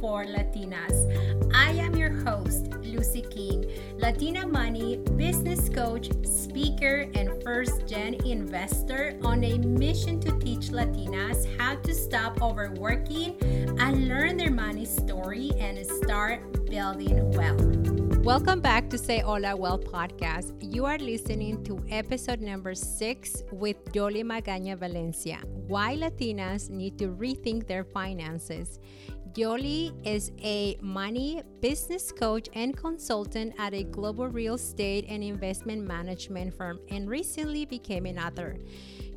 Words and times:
for 0.00 0.24
Latinas. 0.24 0.96
I 1.54 1.70
am 1.72 1.94
your 1.96 2.10
host, 2.24 2.70
Luzy 2.82 3.28
King, 3.30 3.70
Latina 3.98 4.46
money 4.46 4.96
business 5.16 5.68
coach, 5.68 6.10
speaker, 6.24 7.10
and 7.14 7.42
first 7.42 7.86
gen 7.86 8.14
investor 8.26 9.18
on 9.22 9.44
a 9.44 9.58
mission 9.58 10.20
to 10.20 10.32
teach 10.38 10.68
Latinas 10.68 11.46
how 11.58 11.76
to 11.76 11.94
stop 11.94 12.40
overworking 12.42 13.36
and 13.78 14.08
learn 14.08 14.36
their 14.36 14.50
money 14.50 14.84
story 14.84 15.52
and 15.58 15.84
start 15.86 16.66
building 16.66 17.30
wealth. 17.32 17.90
Welcome 18.24 18.60
back 18.60 18.90
to 18.90 18.98
Say 18.98 19.20
Hola 19.20 19.56
Wealth 19.56 19.90
podcast. 19.90 20.52
You 20.60 20.84
are 20.84 20.98
listening 20.98 21.64
to 21.64 21.82
episode 21.90 22.42
number 22.42 22.74
six 22.74 23.42
with 23.50 23.82
Yoli 23.92 24.22
Magaña 24.22 24.76
Valencia 24.76 25.38
Why 25.66 25.96
Latinas 25.96 26.68
Need 26.68 26.98
to 26.98 27.08
Rethink 27.08 27.66
Their 27.66 27.82
Finances. 27.82 28.78
Yoli 29.34 29.94
is 30.04 30.32
a 30.42 30.76
money 30.80 31.42
business 31.60 32.10
coach 32.10 32.48
and 32.54 32.76
consultant 32.76 33.54
at 33.58 33.72
a 33.72 33.84
global 33.84 34.26
real 34.26 34.54
estate 34.54 35.06
and 35.08 35.22
investment 35.22 35.86
management 35.86 36.52
firm 36.52 36.80
and 36.90 37.08
recently 37.08 37.64
became 37.64 38.06
an 38.06 38.18
author. 38.18 38.56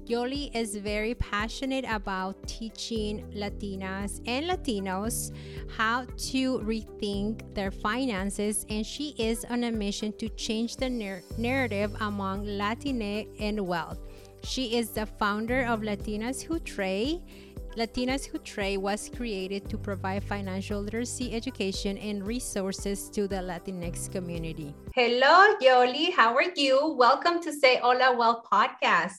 Yoli 0.05 0.53
is 0.55 0.76
very 0.76 1.16
passionate 1.16 1.86
about 1.88 2.36
teaching 2.48 3.26
Latinas 3.34 4.22
and 4.27 4.45
Latinos 4.45 5.34
how 5.77 6.05
to 6.17 6.59
rethink 6.59 7.42
their 7.55 7.72
finances, 7.72 8.66
and 8.70 8.86
she 8.86 9.16
is 9.17 9.45
on 9.45 9.64
a 9.64 9.72
mission 9.72 10.14
to 10.17 10.30
change 10.30 10.75
the 10.75 10.89
narrative 11.38 11.95
among 12.02 12.45
Latine 12.45 13.27
and 13.39 13.66
wealth. 13.66 14.00
She 14.44 14.75
is 14.77 14.89
the 14.89 15.05
founder 15.05 15.66
of 15.66 15.81
Latinas 15.81 16.42
Who 16.42 16.59
Trade. 16.59 17.22
Latinas 17.75 18.27
Who 18.27 18.38
Trade 18.38 18.77
was 18.77 19.09
created 19.09 19.67
to 19.69 19.79
provide 19.79 20.23
financial 20.23 20.79
literacy 20.79 21.33
education 21.33 21.97
and 21.97 22.25
resources 22.25 23.09
to 23.09 23.27
the 23.27 23.38
Latinx 23.38 24.11
community. 24.11 24.75
Hello, 24.93 25.55
Yoli. 25.59 26.13
How 26.13 26.35
are 26.35 26.53
you? 26.55 26.93
Welcome 26.95 27.41
to 27.41 27.52
Say 27.52 27.77
Hola 27.77 28.15
Wealth 28.15 28.45
podcast. 28.45 29.17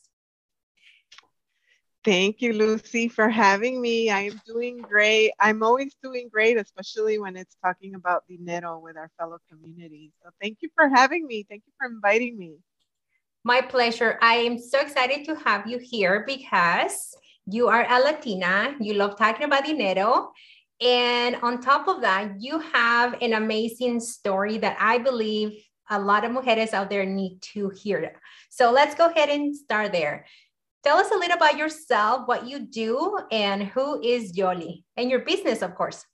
Thank 2.04 2.42
you, 2.42 2.52
Luzy, 2.52 3.10
for 3.10 3.28
having 3.28 3.80
me. 3.80 4.10
I 4.10 4.20
am 4.20 4.40
doing 4.46 4.78
great. 4.78 5.32
I'm 5.40 5.64
always 5.64 5.96
doing 6.00 6.28
great, 6.30 6.56
especially 6.56 7.18
when 7.18 7.36
it's 7.36 7.56
talking 7.64 7.96
about 7.96 8.22
dinero 8.28 8.78
with 8.78 8.96
our 8.96 9.10
fellow 9.18 9.38
community. 9.50 10.12
So 10.22 10.30
thank 10.40 10.58
you 10.60 10.68
for 10.76 10.88
having 10.88 11.26
me. 11.26 11.44
Thank 11.48 11.64
you 11.66 11.72
for 11.76 11.88
inviting 11.88 12.38
me. 12.38 12.58
My 13.42 13.62
pleasure. 13.62 14.16
I 14.22 14.34
am 14.34 14.58
so 14.58 14.78
excited 14.78 15.24
to 15.24 15.34
have 15.34 15.66
you 15.66 15.78
here 15.78 16.22
because 16.24 17.16
you 17.46 17.68
are 17.68 17.86
a 17.88 18.00
Latina. 18.00 18.74
You 18.80 18.94
love 18.94 19.18
talking 19.18 19.44
about 19.44 19.64
dinero. 19.64 20.32
And 20.80 21.36
on 21.36 21.60
top 21.60 21.88
of 21.88 22.00
that, 22.00 22.40
you 22.40 22.58
have 22.58 23.20
an 23.22 23.34
amazing 23.34 24.00
story 24.00 24.58
that 24.58 24.76
I 24.80 24.98
believe 24.98 25.62
a 25.90 26.00
lot 26.00 26.24
of 26.24 26.32
mujeres 26.32 26.72
out 26.72 26.90
there 26.90 27.04
need 27.04 27.40
to 27.54 27.70
hear. 27.70 28.20
So 28.50 28.72
let's 28.72 28.94
go 28.94 29.08
ahead 29.08 29.28
and 29.28 29.54
start 29.54 29.92
there. 29.92 30.26
Tell 30.82 30.98
us 30.98 31.10
a 31.10 31.16
little 31.16 31.36
about 31.36 31.56
yourself, 31.56 32.26
what 32.26 32.46
you 32.46 32.58
do, 32.58 33.18
and 33.30 33.62
who 33.62 34.02
is 34.02 34.32
Yoli, 34.36 34.84
and 34.96 35.10
your 35.10 35.20
business, 35.20 35.62
of 35.62 35.74
course. 35.74 36.04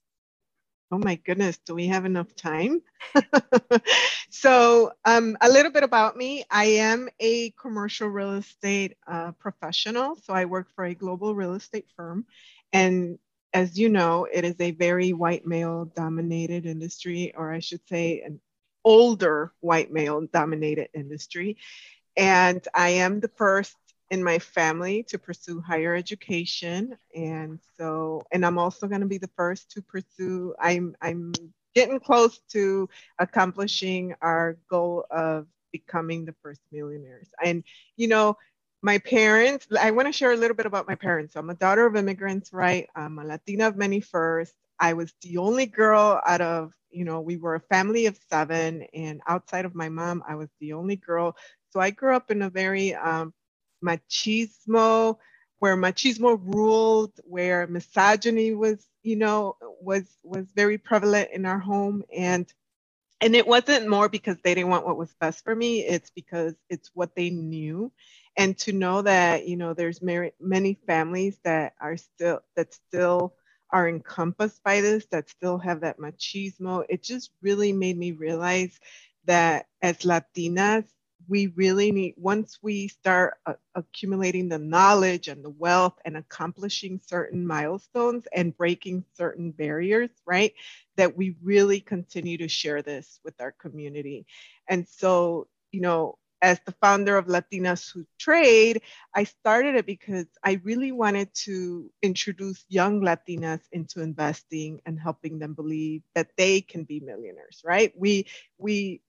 Oh 0.91 0.97
my 0.99 1.15
goodness, 1.15 1.57
do 1.65 1.73
we 1.73 1.87
have 1.87 2.03
enough 2.05 2.35
time? 2.35 2.81
so, 4.29 4.91
um, 5.05 5.37
a 5.39 5.49
little 5.49 5.71
bit 5.71 5.83
about 5.83 6.17
me. 6.17 6.43
I 6.51 6.65
am 6.65 7.07
a 7.19 7.51
commercial 7.51 8.09
real 8.09 8.33
estate 8.33 8.97
uh, 9.07 9.31
professional. 9.33 10.17
So, 10.23 10.33
I 10.33 10.45
work 10.45 10.67
for 10.75 10.83
a 10.83 10.93
global 10.93 11.33
real 11.33 11.53
estate 11.53 11.85
firm. 11.95 12.25
And 12.73 13.19
as 13.53 13.79
you 13.79 13.87
know, 13.89 14.27
it 14.31 14.43
is 14.43 14.55
a 14.59 14.71
very 14.71 15.13
white 15.13 15.45
male 15.45 15.85
dominated 15.85 16.65
industry, 16.65 17.33
or 17.35 17.51
I 17.53 17.59
should 17.59 17.87
say, 17.87 18.21
an 18.21 18.41
older 18.83 19.53
white 19.61 19.91
male 19.91 20.21
dominated 20.33 20.89
industry. 20.93 21.57
And 22.17 22.67
I 22.73 22.89
am 22.89 23.19
the 23.21 23.29
first 23.29 23.75
in 24.11 24.23
my 24.23 24.39
family 24.39 25.03
to 25.09 25.19
pursue 25.19 25.61
higher 25.61 25.95
education. 25.95 26.97
And 27.15 27.59
so 27.77 28.23
and 28.33 28.45
i'm 28.45 28.59
also 28.59 28.87
going 28.87 29.01
to 29.01 29.07
be 29.07 29.19
the 29.19 29.31
first 29.37 29.71
to 29.73 29.81
pursue 29.81 30.55
i'm 30.61 30.95
i'm 31.01 31.33
getting 31.75 31.99
close 31.99 32.39
to 32.51 32.89
accomplishing 33.19 34.15
our 34.21 34.57
goal 34.69 35.05
of 35.11 35.47
becoming 35.73 36.25
the 36.25 36.35
first 36.43 36.61
millionaires. 36.71 37.29
And 37.43 37.63
you 37.97 38.07
know 38.09 38.37
my 38.83 38.99
parents 38.99 39.67
i 39.79 39.91
want 39.91 40.07
to 40.07 40.13
share 40.13 40.33
a 40.33 40.37
little 40.37 40.57
bit 40.57 40.67
about 40.67 40.87
my 40.87 40.95
parents. 40.95 41.33
So 41.33 41.39
i'm 41.41 41.49
a 41.51 41.55
daughter 41.55 41.85
of 41.87 41.95
immigrants 41.95 42.53
right? 42.53 42.87
I'm 42.95 43.19
a 43.19 43.25
latina 43.25 43.67
of 43.67 43.77
many 43.77 44.01
first 44.01 44.53
i 44.79 44.93
was 44.93 45.13
the 45.21 45.37
only 45.37 45.67
girl 45.67 46.21
out 46.27 46.41
of 46.41 46.73
you 46.91 47.05
know 47.05 47.21
we 47.21 47.37
were 47.37 47.55
a 47.55 47.61
family 47.61 48.07
of 48.07 48.17
seven. 48.29 48.83
And 48.93 49.21
outside 49.27 49.65
of 49.65 49.75
my 49.75 49.89
mom 49.89 50.23
i 50.27 50.35
was 50.35 50.49
the 50.61 50.73
only 50.73 50.97
girl. 50.97 51.35
So 51.71 51.79
i 51.79 51.91
grew 51.91 52.15
up 52.15 52.31
in 52.31 52.41
a 52.43 52.49
very 52.49 52.95
um, 52.95 53.33
machismo, 53.83 55.17
where 55.59 55.77
machismo 55.77 56.39
ruled, 56.55 57.13
where 57.25 57.67
misogyny 57.67 58.53
was, 58.53 58.85
you 59.03 59.17
know, 59.17 59.57
was 59.81 60.05
was 60.23 60.47
very 60.55 60.77
prevalent 60.79 61.29
in 61.33 61.45
our 61.45 61.59
home, 61.59 62.03
and 62.15 62.47
and 63.21 63.35
it 63.35 63.47
wasn't 63.47 63.89
more 63.89 64.09
because 64.09 64.37
they 64.43 64.53
didn't 64.55 64.69
want 64.69 64.85
what 64.85 64.97
was 64.97 65.13
best 65.19 65.43
for 65.43 65.55
me. 65.55 65.81
It's 65.85 66.09
because 66.11 66.55
it's 66.69 66.91
what 66.93 67.15
they 67.15 67.29
knew, 67.31 67.91
and 68.37 68.57
to 68.59 68.73
know 68.73 69.01
that 69.01 69.47
you 69.47 69.57
know 69.57 69.73
there's 69.73 70.01
many 70.01 70.31
many 70.39 70.77
families 70.87 71.37
that 71.43 71.73
are 71.81 71.97
still 71.97 72.41
that 72.55 72.73
still 72.73 73.33
are 73.71 73.89
encompassed 73.89 74.63
by 74.63 74.81
this 74.81 75.05
that 75.07 75.29
still 75.29 75.57
have 75.57 75.81
that 75.81 75.97
machismo 75.99 76.85
it 76.87 77.03
just 77.03 77.31
really 77.41 77.73
made 77.73 77.97
me 77.97 78.13
realize 78.13 78.79
that 79.25 79.65
as 79.81 79.97
latinas 79.99 80.85
we 81.31 81.47
really 81.55 81.93
need, 81.93 82.13
once 82.17 82.59
we 82.61 82.89
start 82.89 83.35
uh, 83.45 83.53
accumulating 83.73 84.49
the 84.49 84.59
knowledge 84.59 85.29
and 85.29 85.41
the 85.41 85.49
wealth 85.49 85.97
and 86.03 86.17
accomplishing 86.17 86.99
certain 87.07 87.47
milestones 87.47 88.27
and 88.35 88.57
breaking 88.57 89.05
certain 89.13 89.51
barriers, 89.51 90.09
right, 90.25 90.53
that 90.97 91.15
we 91.15 91.37
really 91.41 91.79
continue 91.79 92.37
to 92.37 92.49
share 92.49 92.81
this 92.81 93.21
with 93.23 93.39
our 93.39 93.53
community. 93.53 94.25
And 94.67 94.85
so, 94.89 95.47
you 95.71 95.79
know, 95.79 96.17
as 96.41 96.59
the 96.65 96.75
founder 96.81 97.15
of 97.15 97.27
Latinas 97.27 97.89
Who 97.93 98.05
Trade, 98.19 98.81
I 99.15 99.23
started 99.23 99.75
it 99.75 99.85
because 99.85 100.25
I 100.43 100.59
really 100.65 100.91
wanted 100.91 101.33
to 101.45 101.89
introduce 102.01 102.65
young 102.67 102.99
Latinas 102.99 103.61
into 103.71 104.01
investing 104.01 104.81
and 104.85 104.99
helping 104.99 105.39
them 105.39 105.53
believe 105.53 106.01
that 106.13 106.31
they 106.35 106.59
can 106.59 106.83
be 106.83 106.99
millionaires, 106.99 107.61
right? 107.63 107.93
We 107.95 108.25
we 108.57 109.01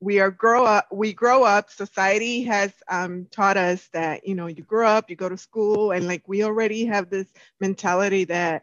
we 0.00 0.20
are 0.20 0.30
grow 0.30 0.64
up 0.64 0.86
we 0.92 1.12
grow 1.12 1.42
up 1.42 1.70
society 1.70 2.42
has 2.44 2.72
um, 2.88 3.26
taught 3.30 3.56
us 3.56 3.88
that 3.92 4.26
you 4.26 4.34
know 4.34 4.46
you 4.46 4.62
grow 4.62 4.88
up 4.88 5.08
you 5.08 5.16
go 5.16 5.28
to 5.28 5.38
school 5.38 5.92
and 5.92 6.06
like 6.06 6.22
we 6.28 6.44
already 6.44 6.84
have 6.84 7.08
this 7.08 7.26
mentality 7.60 8.24
that 8.24 8.62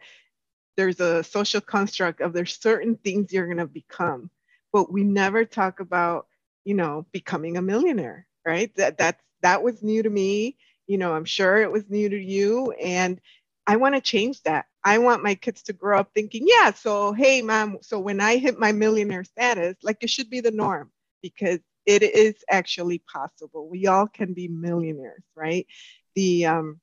there's 0.78 1.00
a 1.00 1.24
social 1.24 1.62
construct 1.62 2.22
of 2.22 2.34
there's 2.34 2.60
certain 2.60 2.96
things 2.98 3.32
you're 3.34 3.48
going 3.48 3.58
to 3.58 3.68
become 3.68 4.30
but 4.72 4.92
we 4.92 5.04
never 5.04 5.46
talk 5.46 5.80
about 5.80 6.28
you 6.66 6.74
know 6.74 7.06
becoming 7.12 7.58
a 7.58 7.62
millionaire 7.62 8.28
right? 8.46 8.76
That 8.76 8.98
that's 8.98 9.22
that 9.42 9.64
was 9.64 9.82
new 9.84 10.04
to 10.04 10.10
me 10.10 10.58
you 10.88 10.98
know 10.98 11.14
i'm 11.14 11.26
sure 11.26 11.58
it 11.58 11.72
was 11.72 11.90
new 11.90 12.10
to 12.10 12.18
you 12.18 12.72
and 12.74 13.20
i 13.68 13.76
want 13.78 13.96
to 13.96 14.02
change 14.02 14.42
that. 14.44 14.66
I 14.84 14.98
want 14.98 15.24
my 15.24 15.36
kids 15.36 15.64
to 15.64 15.74
grow 15.74 16.00
up 16.00 16.12
thinking 16.14 16.44
yeah 16.46 16.72
so 16.74 17.14
hey 17.14 17.42
mom 17.42 17.78
so 17.82 18.00
when 18.00 18.20
i 18.20 18.38
hit 18.38 18.60
my 18.60 18.72
millionaire 18.74 19.24
status 19.24 19.78
like 19.84 19.98
it 20.02 20.10
should 20.10 20.30
be 20.30 20.42
the 20.42 20.52
norm 20.52 20.92
because 21.24 21.62
it 21.88 22.04
is 22.04 22.36
actually 22.52 23.00
possible. 23.00 23.70
We 23.70 23.88
all 23.88 24.08
can 24.08 24.34
be 24.34 24.50
millionaires, 24.50 25.24
right? 25.36 25.68
The 26.16 26.48
um, 26.48 26.82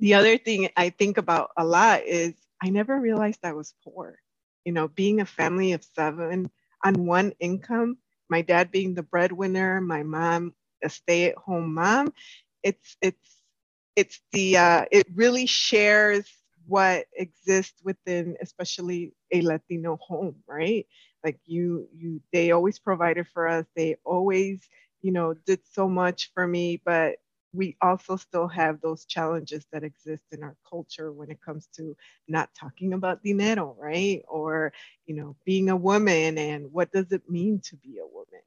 the 0.00 0.14
other 0.14 0.38
thing 0.38 0.70
I 0.76 0.90
think 0.90 1.18
about 1.18 1.50
a 1.56 1.64
lot 1.64 2.02
is 2.04 2.34
I 2.62 2.70
never 2.70 2.98
realized 3.00 3.40
I 3.44 3.52
was 3.54 3.74
poor. 3.84 4.18
You 4.64 4.72
know, 4.72 4.88
being 4.88 5.20
a 5.20 5.26
family 5.26 5.72
of 5.72 5.84
seven 5.84 6.50
on 6.84 7.06
one 7.06 7.32
income, 7.40 7.98
my 8.30 8.42
dad 8.42 8.70
being 8.72 8.94
the 8.94 9.02
breadwinner, 9.02 9.80
my 9.80 10.02
mom 10.04 10.54
a 10.82 10.90
stay-at-home 10.90 11.74
mom. 11.74 12.12
It's 12.62 12.96
it's 13.02 13.42
it's 13.96 14.20
the 14.32 14.58
uh, 14.58 14.84
it 14.92 15.06
really 15.14 15.46
shares 15.46 16.26
what 16.66 17.06
exists 17.16 17.80
within 17.82 18.36
especially 18.40 19.14
a 19.32 19.42
Latino 19.42 19.96
home, 19.96 20.36
right? 20.46 20.86
Like 21.24 21.38
you 21.46 21.88
you 21.94 22.20
they 22.32 22.50
always 22.50 22.78
provided 22.78 23.26
for 23.28 23.48
us 23.48 23.66
they 23.74 23.96
always 24.04 24.68
you 25.02 25.12
know 25.12 25.34
did 25.46 25.60
so 25.70 25.88
much 25.88 26.30
for 26.34 26.46
me 26.46 26.80
but 26.84 27.16
we 27.54 27.76
also 27.80 28.14
still 28.16 28.46
have 28.46 28.80
those 28.80 29.06
challenges 29.06 29.66
that 29.72 29.82
exist 29.82 30.24
in 30.32 30.42
our 30.42 30.54
culture 30.68 31.12
when 31.12 31.30
it 31.30 31.40
comes 31.40 31.66
to 31.74 31.96
not 32.28 32.50
talking 32.54 32.92
about 32.92 33.22
dinero 33.22 33.74
right 33.78 34.22
or 34.28 34.72
you 35.06 35.14
know 35.14 35.34
being 35.44 35.70
a 35.70 35.76
woman 35.76 36.38
and 36.38 36.70
what 36.72 36.92
does 36.92 37.10
it 37.12 37.22
mean 37.28 37.60
to 37.60 37.76
be 37.76 37.98
a 37.98 38.06
woman 38.06 38.42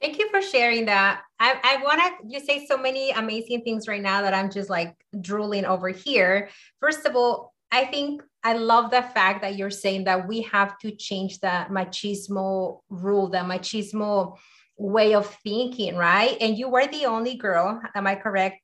Thank 0.00 0.18
you 0.18 0.28
for 0.30 0.42
sharing 0.42 0.86
that. 0.86 1.22
I, 1.38 1.60
I 1.62 1.80
want 1.80 2.00
to 2.00 2.28
you 2.28 2.40
say 2.40 2.66
so 2.66 2.76
many 2.76 3.12
amazing 3.12 3.62
things 3.62 3.86
right 3.86 4.02
now 4.02 4.22
that 4.22 4.34
I'm 4.34 4.50
just 4.50 4.68
like 4.68 4.96
drooling 5.20 5.64
over 5.64 5.90
here. 5.90 6.48
First 6.80 7.06
of 7.06 7.14
all, 7.14 7.54
I 7.70 7.84
think 7.84 8.20
I 8.44 8.54
love 8.54 8.90
the 8.90 9.02
fact 9.02 9.42
that 9.42 9.56
you're 9.56 9.70
saying 9.70 10.04
that 10.04 10.26
we 10.26 10.42
have 10.42 10.78
to 10.78 10.90
change 10.90 11.40
the 11.40 11.66
machismo 11.70 12.80
rule, 12.88 13.28
the 13.28 13.38
machismo 13.38 14.36
way 14.76 15.14
of 15.14 15.26
thinking, 15.44 15.96
right? 15.96 16.36
And 16.40 16.58
you 16.58 16.68
were 16.68 16.86
the 16.86 17.06
only 17.06 17.36
girl. 17.36 17.80
Am 17.94 18.06
I 18.06 18.16
correct? 18.16 18.60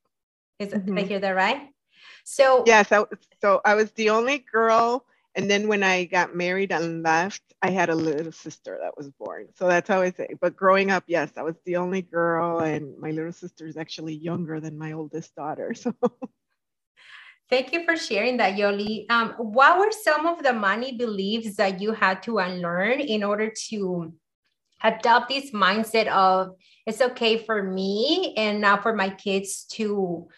Is 0.59 0.71
mm-hmm. 0.71 0.95
did 0.95 1.05
I 1.05 1.07
hear 1.07 1.21
that 1.21 1.31
right? 1.31 1.69
So 2.25 2.65
yes, 2.67 2.91
I, 2.91 3.05
so 3.41 3.61
I 3.65 3.75
was 3.75 3.93
the 3.93 4.11
only 4.11 4.45
girl 4.53 5.05
and 5.39 5.49
then 5.49 5.69
when 5.69 5.85
I 5.85 6.05
got 6.05 6.35
married 6.35 6.73
and 6.73 7.05
left, 7.05 7.43
I 7.63 7.71
had 7.71 7.91
a 7.91 7.95
little 7.95 8.33
sister 8.33 8.77
that 8.83 8.97
was 8.97 9.09
born. 9.11 9.47
So 9.55 9.69
that's 9.69 9.89
how 9.89 10.01
I 10.01 10.11
say. 10.11 10.35
But 10.41 10.57
growing 10.57 10.91
up, 10.91 11.05
yes, 11.07 11.31
I 11.37 11.43
was 11.43 11.55
the 11.65 11.77
only 11.77 12.03
girl, 12.03 12.59
and 12.59 12.99
my 12.99 13.13
little 13.13 13.33
sister 13.33 13.65
is 13.65 13.77
actually 13.77 14.15
younger 14.15 14.59
than 14.59 14.77
my 14.77 14.93
oldest 14.93 15.37
daughter. 15.37 15.75
So. 15.79 15.95
Thank 17.51 17.73
you 17.73 17.85
for 17.85 17.97
sharing 17.97 18.37
that, 18.39 18.57
Yoli. 18.57 19.11
Um, 19.11 19.31
what 19.39 19.79
were 19.79 19.91
some 19.91 20.27
of 20.27 20.43
the 20.43 20.53
money 20.53 20.97
beliefs 20.97 21.57
that 21.57 21.81
you 21.81 21.93
had 21.93 22.23
to 22.25 22.39
unlearn 22.39 23.01
in 23.01 23.25
order 23.25 23.51
to 23.71 24.13
adopt 24.85 25.31
this 25.31 25.51
mindset 25.51 26.07
of 26.09 26.55
it's 26.87 27.01
okay 27.01 27.39
for 27.39 27.63
me 27.63 28.35
and 28.37 28.61
now 28.61 28.77
for 28.77 28.95
my 28.95 29.11
kids 29.11 29.65
to 29.65 30.29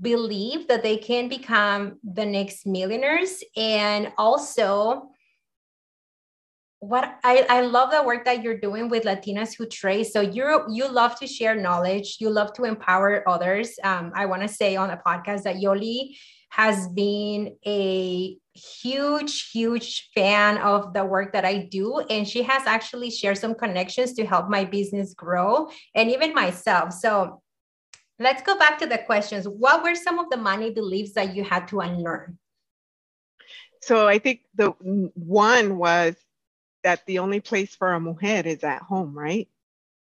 believe 0.00 0.68
that 0.68 0.82
they 0.82 0.96
can 0.96 1.28
become 1.28 1.98
the 2.04 2.24
next 2.24 2.66
millionaires? 2.66 3.42
And 3.56 4.12
also 4.16 5.10
what 6.78 7.18
I, 7.24 7.46
I 7.50 7.60
love 7.62 7.90
the 7.90 8.02
work 8.04 8.24
that 8.24 8.42
you're 8.42 8.58
doing 8.58 8.88
with 8.88 9.04
latinas 9.04 9.56
who 9.56 9.66
trade. 9.66 10.04
So 10.04 10.20
you 10.20 10.64
you 10.70 10.88
love 10.88 11.18
to 11.18 11.26
share 11.26 11.54
knowledge. 11.54 12.16
You 12.20 12.30
love 12.30 12.52
to 12.54 12.64
empower 12.64 13.28
others. 13.28 13.74
Um, 13.82 14.12
i 14.14 14.24
want 14.24 14.42
to 14.42 14.48
say 14.48 14.76
on 14.76 14.90
a 14.90 14.96
podcast 14.96 15.42
that 15.42 15.56
yoli 15.56 16.16
has 16.50 16.88
been 16.88 17.56
a 17.66 18.36
huge 18.54 19.50
huge 19.50 20.10
fan 20.14 20.58
of 20.58 20.92
the 20.92 21.04
work 21.04 21.32
that 21.32 21.44
i 21.44 21.56
do 21.56 21.98
and 22.10 22.28
she 22.28 22.42
has 22.42 22.66
actually 22.66 23.10
shared 23.10 23.38
some 23.38 23.54
connections 23.54 24.12
to 24.12 24.26
help 24.26 24.48
my 24.50 24.64
business 24.64 25.14
grow 25.14 25.68
and 25.94 26.10
even 26.10 26.34
myself 26.34 26.92
so 26.92 27.40
Let's 28.20 28.42
go 28.42 28.58
back 28.58 28.78
to 28.80 28.86
the 28.86 28.98
questions. 28.98 29.48
What 29.48 29.82
were 29.82 29.94
some 29.94 30.18
of 30.18 30.28
the 30.28 30.36
money 30.36 30.70
beliefs 30.70 31.14
that 31.14 31.34
you 31.34 31.42
had 31.42 31.66
to 31.68 31.80
unlearn? 31.80 32.38
So 33.80 34.06
I 34.06 34.18
think 34.18 34.42
the 34.54 34.68
one 35.14 35.78
was 35.78 36.16
that 36.84 37.06
the 37.06 37.20
only 37.20 37.40
place 37.40 37.74
for 37.74 37.94
a 37.94 37.98
mujer 37.98 38.42
is 38.44 38.62
at 38.62 38.82
home, 38.82 39.18
right? 39.18 39.48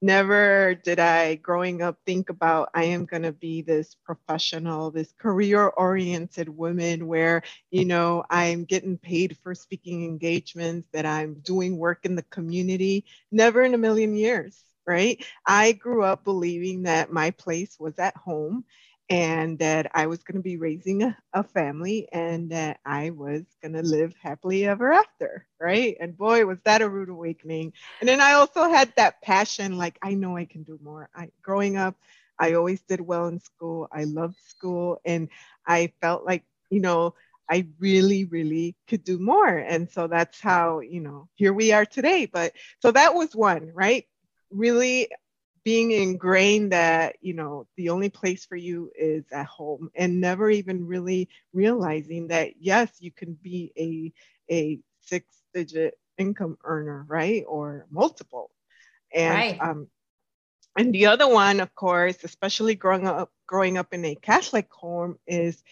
Never 0.06 0.75
did 0.75 1.00
I, 1.00 1.34
growing 1.34 1.81
up, 1.81 1.98
think 2.06 2.30
about 2.30 2.69
I 2.75 2.84
am 2.84 3.06
going 3.06 3.24
to 3.24 3.31
be 3.31 3.63
this 3.63 3.96
professional, 4.06 4.92
this 4.92 5.12
career 5.18 5.66
oriented 5.68 6.48
woman 6.48 7.07
where, 7.07 7.42
you 7.72 7.86
know, 7.86 8.24
I'm 8.30 8.66
getting 8.66 9.00
paid 9.00 9.36
for 9.42 9.56
speaking 9.56 10.06
engagements, 10.06 10.88
that 10.94 11.07
I'm 11.07 11.40
doing 11.40 11.80
work 11.80 12.06
in 12.06 12.13
the 12.16 12.22
community. 12.22 13.06
Never 13.31 13.63
in 13.63 13.74
a 13.74 13.80
million 13.80 14.16
years 14.16 14.63
right? 14.88 15.25
I 15.48 15.72
grew 15.72 16.04
up 16.04 16.24
believing 16.24 16.84
that 16.84 17.12
my 17.12 17.31
place 17.31 17.75
was 17.80 17.98
at 17.98 18.16
home 18.16 18.66
and 19.10 19.60
that 19.60 19.92
I 19.94 20.07
was 20.07 20.24
going 20.24 20.38
to 20.38 20.44
be 20.44 20.57
raising 20.57 21.04
a, 21.04 21.18
a, 21.34 21.44
family 21.44 22.07
and 22.12 22.50
that 22.50 22.80
I 22.86 23.12
was 23.12 23.44
going 23.62 23.74
to 23.74 23.84
live 23.84 24.13
happily 24.22 24.66
ever 24.66 24.92
after, 24.92 25.46
right? 25.60 25.96
And 26.00 26.18
boy, 26.18 26.46
was 26.46 26.60
that 26.63 26.81
a 26.81 26.90
rude 26.90 27.10
awakening. 27.10 27.74
And 28.00 28.10
then 28.10 28.19
I 28.19 28.34
also 28.34 28.68
had 28.68 28.92
that 28.96 29.22
passion 29.22 29.78
like, 29.78 30.00
I 30.02 30.16
know 30.16 30.36
I 30.36 30.46
can 30.46 30.63
do 30.63 30.80
more. 30.84 31.10
I, 31.16 31.30
growing 31.44 31.78
up, 31.78 31.96
I 32.40 32.54
always 32.54 32.81
did 32.81 33.00
well 33.00 33.28
in 33.28 33.40
school. 33.40 33.88
I 33.92 34.06
loved 34.06 34.38
school 34.48 35.00
and 35.06 35.30
I 35.68 35.94
felt 36.01 36.25
like, 36.25 36.44
you 36.72 36.81
know, 36.81 37.13
I 37.50 37.68
really, 37.80 38.25
really 38.25 38.75
could 38.88 39.04
do 39.04 39.19
more. 39.19 39.48
And 39.48 39.88
so 39.92 40.08
that's 40.08 40.42
how, 40.42 40.80
you 40.80 41.00
know, 41.00 41.30
here 41.36 41.54
we 41.54 41.72
are 41.74 41.86
today. 41.86 42.25
But 42.25 42.54
so 42.80 42.90
that 42.92 43.13
was 43.13 43.36
one, 43.36 43.72
right? 43.72 44.06
really 44.56 45.10
being 45.65 45.91
ingrained 45.91 46.71
that 46.71 47.17
you 47.21 47.33
know 47.33 47.67
the 47.75 47.89
only 47.89 48.09
place 48.09 48.45
for 48.45 48.56
you 48.56 48.91
is 48.97 49.25
at 49.33 49.47
home 49.47 49.89
and 49.95 50.21
never 50.21 50.50
even 50.50 50.85
really 50.88 51.27
realizing 51.53 52.27
that 52.27 52.51
yes 52.62 52.91
you 53.00 53.12
can 53.12 53.33
be 53.41 53.73
a 53.77 54.53
a 54.53 54.79
six 55.01 55.25
digit 55.53 55.97
income 56.17 56.57
earner 56.63 57.03
right 57.09 57.44
or 57.47 57.85
multiple 57.89 58.51
and 59.13 59.33
right. 59.33 59.59
um 59.59 59.88
and 60.77 60.94
the 60.94 61.07
other 61.07 61.27
one 61.27 61.59
of 61.59 61.73
course 61.73 62.23
especially 62.23 62.75
growing 62.75 63.07
up 63.07 63.31
growing 63.47 63.77
up 63.77 63.91
in 63.91 64.06
a 64.06 64.15
catholic 64.15 64.71
home 64.71 65.17
is 65.27 65.63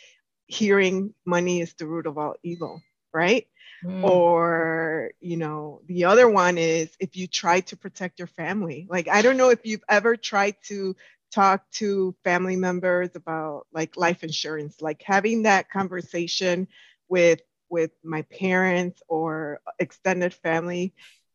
hearing 0.47 1.13
money 1.25 1.61
is 1.61 1.73
the 1.75 1.85
root 1.85 2.07
of 2.07 2.17
all 2.17 2.35
evil 2.43 2.81
right 3.13 3.47
Mm. 3.83 4.03
Or, 4.03 5.11
you 5.19 5.37
know, 5.37 5.81
the 5.87 6.05
other 6.05 6.27
one 6.29 6.57
is 6.57 6.95
if 6.99 7.15
you 7.15 7.27
try 7.27 7.61
to 7.61 7.77
protect 7.77 8.19
your 8.19 8.27
family. 8.27 8.87
Like, 8.89 9.07
I 9.07 9.21
don't 9.21 9.37
know 9.37 9.49
if 9.49 9.65
you've 9.65 9.83
ever 9.89 10.15
tried 10.15 10.55
to 10.67 10.95
talk 11.31 11.69
to 11.71 12.15
family 12.23 12.55
members 12.55 13.09
about 13.15 13.67
like 13.73 13.97
life 13.97 14.23
insurance, 14.23 14.81
like 14.81 15.01
having 15.03 15.43
that 15.43 15.69
conversation 15.69 16.67
with 17.09 17.41
with 17.69 17.91
my 18.03 18.21
parents 18.23 19.01
or 19.07 19.59
extended 19.79 20.33
family, 20.33 20.93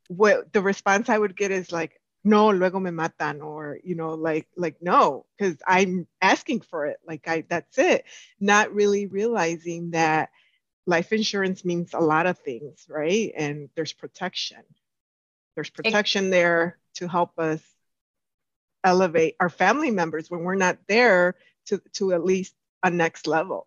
what 0.08 0.52
the 0.52 0.62
response 0.62 1.08
I 1.08 1.18
would 1.18 1.36
get 1.36 1.50
is 1.50 1.72
like, 1.72 2.00
no, 2.24 2.50
luego 2.50 2.78
me 2.78 2.90
matan, 2.90 3.40
or 3.40 3.78
you 3.84 3.94
know, 3.94 4.14
like 4.14 4.46
like 4.56 4.76
no, 4.80 5.26
because 5.36 5.56
I'm 5.66 6.06
asking 6.22 6.60
for 6.62 6.86
it. 6.86 6.98
Like 7.06 7.26
I 7.28 7.44
that's 7.48 7.78
it. 7.78 8.04
Not 8.40 8.74
really 8.74 9.06
realizing 9.06 9.90
that 9.92 10.30
life 10.88 11.12
insurance 11.12 11.66
means 11.66 11.92
a 11.92 12.00
lot 12.00 12.26
of 12.26 12.38
things, 12.38 12.86
right? 12.88 13.30
And 13.36 13.68
there's 13.76 13.92
protection. 13.92 14.62
There's 15.54 15.68
protection 15.68 16.30
there 16.30 16.78
to 16.94 17.06
help 17.06 17.38
us 17.38 17.60
elevate 18.82 19.36
our 19.38 19.50
family 19.50 19.90
members 19.90 20.30
when 20.30 20.40
we're 20.40 20.54
not 20.54 20.78
there 20.88 21.34
to, 21.66 21.82
to 21.92 22.14
at 22.14 22.24
least 22.24 22.54
a 22.82 22.90
next 22.90 23.26
level. 23.26 23.66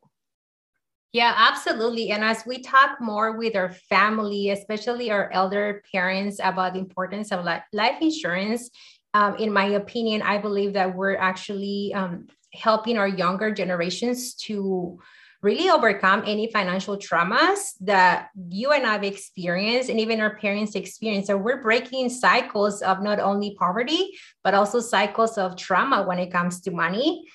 Yeah, 1.13 1.33
absolutely. 1.37 2.09
And 2.09 2.23
as 2.23 2.43
we 2.45 2.63
talk 2.63 2.99
more 2.99 3.37
with 3.37 3.55
our 3.55 3.71
family, 3.71 4.49
especially 4.49 5.11
our 5.11 5.29
elder 5.31 5.83
parents, 5.91 6.39
about 6.41 6.73
the 6.73 6.79
importance 6.79 7.31
of 7.31 7.45
life 7.45 7.97
insurance, 8.01 8.71
um, 9.13 9.35
in 9.35 9.53
my 9.53 9.65
opinion, 9.65 10.23
I 10.23 10.39
believe 10.39 10.73
that 10.73 10.95
we're 10.95 11.17
actually 11.17 11.93
um, 11.93 12.27
helping 12.53 12.97
our 12.97 13.07
younger 13.07 13.51
generations 13.51 14.33
to 14.35 14.99
really 15.41 15.69
overcome 15.69 16.23
any 16.25 16.51
financial 16.51 16.97
traumas 16.97 17.73
that 17.81 18.29
you 18.49 18.71
and 18.71 18.85
I've 18.85 19.03
experienced 19.03 19.89
and 19.89 19.99
even 19.99 20.19
our 20.19 20.35
parents 20.37 20.75
experience. 20.75 21.27
So 21.27 21.37
we're 21.37 21.63
breaking 21.63 22.09
cycles 22.09 22.81
of 22.81 23.01
not 23.01 23.19
only 23.19 23.55
poverty, 23.57 24.11
but 24.43 24.53
also 24.53 24.79
cycles 24.79 25.37
of 25.37 25.55
trauma 25.55 26.03
when 26.03 26.19
it 26.19 26.31
comes 26.31 26.61
to 26.61 26.71
money. 26.71 27.25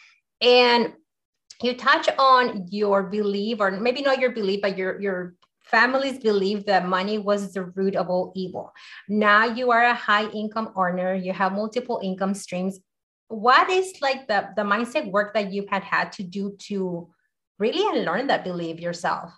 And 0.40 0.92
you 1.62 1.75
touch 1.75 2.08
on 2.18 2.66
your 2.70 3.04
belief, 3.04 3.58
or 3.60 3.70
maybe 3.72 4.02
not 4.02 4.20
your 4.20 4.30
belief, 4.32 4.60
but 4.60 4.76
your 4.76 5.00
your 5.00 5.34
families 5.64 6.18
believe 6.18 6.64
that 6.66 6.86
money 6.86 7.18
was 7.18 7.52
the 7.52 7.64
root 7.64 7.96
of 7.96 8.08
all 8.08 8.32
evil. 8.36 8.72
Now 9.08 9.46
you 9.46 9.72
are 9.72 9.84
a 9.84 9.94
high 9.94 10.28
income 10.28 10.72
earner, 10.78 11.14
you 11.14 11.32
have 11.32 11.52
multiple 11.52 12.00
income 12.02 12.34
streams. 12.34 12.78
What 13.28 13.68
is 13.68 13.94
like 14.00 14.28
the, 14.28 14.50
the 14.54 14.62
mindset 14.62 15.10
work 15.10 15.34
that 15.34 15.52
you've 15.52 15.68
had 15.68 15.82
had 15.82 16.12
to 16.12 16.22
do 16.22 16.56
to 16.68 17.08
really 17.58 17.98
unlearn 17.98 18.26
that 18.28 18.44
belief 18.44 18.80
yourself? 18.80 19.32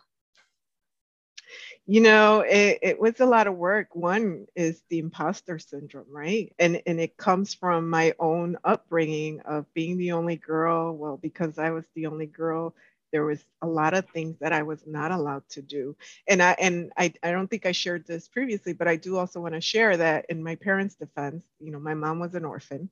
You 1.86 2.02
know, 2.02 2.40
it, 2.40 2.78
it 2.82 3.00
was 3.00 3.18
a 3.20 3.26
lot 3.26 3.46
of 3.46 3.54
work. 3.54 3.94
One 3.96 4.46
is 4.54 4.82
the 4.90 4.98
imposter 4.98 5.58
syndrome, 5.58 6.06
right? 6.10 6.52
And 6.58 6.82
and 6.86 7.00
it 7.00 7.16
comes 7.16 7.54
from 7.54 7.88
my 7.88 8.14
own 8.18 8.58
upbringing 8.62 9.40
of 9.40 9.72
being 9.72 9.96
the 9.96 10.12
only 10.12 10.36
girl. 10.36 10.94
Well, 10.94 11.16
because 11.16 11.58
I 11.58 11.70
was 11.70 11.84
the 11.94 12.06
only 12.06 12.26
girl, 12.26 12.74
there 13.10 13.24
was 13.24 13.42
a 13.62 13.66
lot 13.66 13.94
of 13.94 14.06
things 14.10 14.36
that 14.40 14.52
I 14.52 14.62
was 14.64 14.86
not 14.86 15.12
allowed 15.12 15.48
to 15.50 15.62
do. 15.62 15.96
And 16.28 16.42
I 16.42 16.52
and 16.58 16.92
I, 16.98 17.14
I 17.22 17.30
don't 17.30 17.48
think 17.48 17.64
I 17.64 17.72
shared 17.72 18.06
this 18.06 18.28
previously, 18.28 18.74
but 18.74 18.88
I 18.88 18.96
do 18.96 19.16
also 19.16 19.40
want 19.40 19.54
to 19.54 19.60
share 19.62 19.96
that 19.96 20.26
in 20.28 20.42
my 20.42 20.56
parents' 20.56 20.96
defense, 20.96 21.42
you 21.58 21.72
know, 21.72 21.80
my 21.80 21.94
mom 21.94 22.18
was 22.18 22.34
an 22.34 22.44
orphan. 22.44 22.90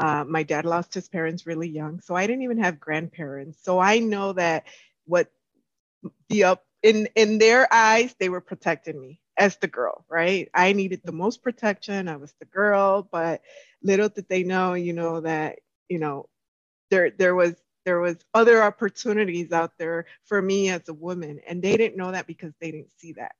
Uh, 0.00 0.24
my 0.28 0.44
dad 0.44 0.66
lost 0.66 0.94
his 0.94 1.08
parents 1.08 1.46
really 1.46 1.68
young, 1.68 2.00
so 2.00 2.16
I 2.16 2.26
didn't 2.26 2.44
even 2.44 2.58
have 2.60 2.80
grandparents. 2.80 3.62
So 3.64 3.80
I 3.80 4.00
know 4.00 4.34
that 4.34 4.66
what 5.06 5.32
the 6.28 6.44
up 6.44 6.64
in 6.82 7.08
in 7.16 7.38
their 7.38 7.72
eyes, 7.72 8.14
they 8.18 8.28
were 8.28 8.40
protecting 8.40 9.00
me 9.00 9.20
as 9.36 9.56
the 9.56 9.68
girl, 9.68 10.04
right? 10.08 10.48
I 10.54 10.72
needed 10.72 11.02
the 11.04 11.12
most 11.12 11.42
protection. 11.42 12.08
I 12.08 12.16
was 12.16 12.34
the 12.40 12.46
girl, 12.46 13.08
but 13.10 13.42
little 13.82 14.08
did 14.08 14.28
they 14.28 14.44
know, 14.44 14.74
you 14.74 14.92
know, 14.92 15.20
that 15.22 15.60
you 15.88 15.98
know 15.98 16.28
there 16.90 17.10
there 17.10 17.34
was 17.36 17.54
there 17.86 18.00
was 18.00 18.16
other 18.34 18.62
opportunities 18.62 19.52
out 19.52 19.72
there 19.78 20.06
for 20.24 20.42
me 20.42 20.70
as 20.70 20.88
a 20.88 20.94
woman, 20.94 21.40
and 21.48 21.62
they 21.62 21.76
didn't 21.76 21.98
know 21.98 22.12
that 22.12 22.26
because 22.28 22.54
they 22.60 22.72
didn't 22.72 22.92
see 22.98 23.14
that 23.14 23.32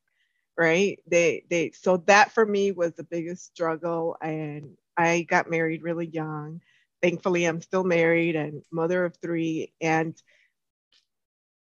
right 0.59 1.00
they 1.09 1.45
they 1.50 1.71
so 1.73 1.99
that 1.99 2.33
for 2.33 2.47
me 2.47 2.73
was 2.73 2.93
the 2.95 3.05
biggest 3.05 3.47
struggle 3.47 4.17
and 4.23 4.76
I 5.00 5.23
got 5.23 5.50
married 5.50 5.83
really 5.83 6.07
young. 6.07 6.61
Thankfully, 7.02 7.45
I'm 7.45 7.62
still 7.62 7.85
married 7.85 8.37
and 8.37 8.62
mother 8.71 9.04
of 9.04 9.16
three. 9.16 9.73
And 9.80 10.14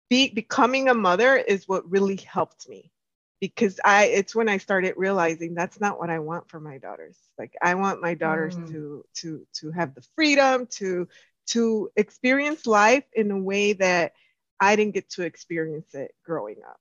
be, 0.08 0.28
becoming 0.28 0.88
a 0.88 0.94
mother 0.94 1.36
is 1.36 1.66
what 1.66 1.90
really 1.90 2.16
helped 2.16 2.68
me 2.68 2.92
because 3.40 3.80
I 3.84 4.06
it's 4.06 4.34
when 4.34 4.48
I 4.48 4.58
started 4.58 4.94
realizing 4.96 5.54
that's 5.54 5.80
not 5.80 5.98
what 5.98 6.10
I 6.10 6.18
want 6.18 6.50
for 6.50 6.60
my 6.60 6.78
daughters. 6.78 7.16
Like 7.38 7.54
I 7.62 7.74
want 7.74 8.02
my 8.02 8.14
daughters 8.14 8.56
mm. 8.56 8.70
to 8.70 9.04
to 9.14 9.46
to 9.54 9.70
have 9.70 9.94
the 9.94 10.02
freedom 10.14 10.66
to 10.72 11.08
to 11.48 11.90
experience 11.96 12.66
life 12.66 13.04
in 13.14 13.30
a 13.30 13.38
way 13.38 13.72
that 13.74 14.12
I 14.60 14.76
didn't 14.76 14.94
get 14.94 15.10
to 15.10 15.22
experience 15.22 15.94
it 15.94 16.12
growing 16.24 16.56
up. 16.68 16.78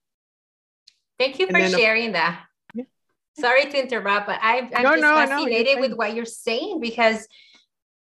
Thank 1.17 1.39
you 1.39 1.47
and 1.47 1.55
for 1.55 1.77
sharing 1.77 2.11
that. 2.11 2.45
Sorry 3.37 3.65
to 3.65 3.79
interrupt, 3.79 4.27
but 4.27 4.39
I, 4.41 4.69
I'm 4.75 4.83
no, 4.83 4.91
just 4.91 5.01
no, 5.01 5.15
fascinated 5.15 5.75
no, 5.75 5.81
with 5.81 5.93
what 5.93 6.13
you're 6.13 6.25
saying 6.25 6.79
because 6.81 7.27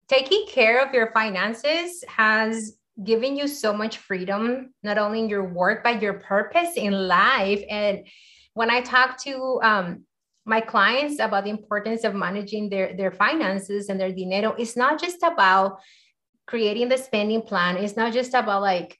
taking 0.09 0.47
care 0.49 0.85
of 0.87 0.95
your 0.95 1.11
finances 1.13 2.05
has 2.09 2.77
given 3.03 3.37
you 3.37 3.47
so 3.47 3.73
much 3.73 3.99
freedom, 3.99 4.73
not 4.83 4.99
only 4.99 5.21
in 5.21 5.29
your 5.29 5.45
work, 5.45 5.85
but 5.85 6.01
your 6.01 6.15
purpose 6.15 6.77
in 6.77 6.93
life. 6.93 7.63
And 7.69 8.07
when 8.55 8.71
I 8.71 8.81
talk 8.81 9.21
to 9.25 9.61
um, 9.63 10.05
my 10.47 10.61
clients 10.61 11.19
about 11.19 11.45
the 11.45 11.51
importance 11.51 12.05
of 12.05 12.15
managing 12.15 12.71
their, 12.71 12.97
their 12.97 13.11
finances 13.11 13.89
and 13.89 14.01
their 14.01 14.13
dinero, 14.13 14.55
it's 14.59 14.77
not 14.77 14.99
just 15.01 15.23
about 15.23 15.81
creating 16.47 16.89
the 16.89 16.97
spending 16.97 17.43
plan. 17.43 17.77
It's 17.77 17.97
not 17.97 18.13
just 18.13 18.33
about 18.33 18.63
like, 18.63 18.99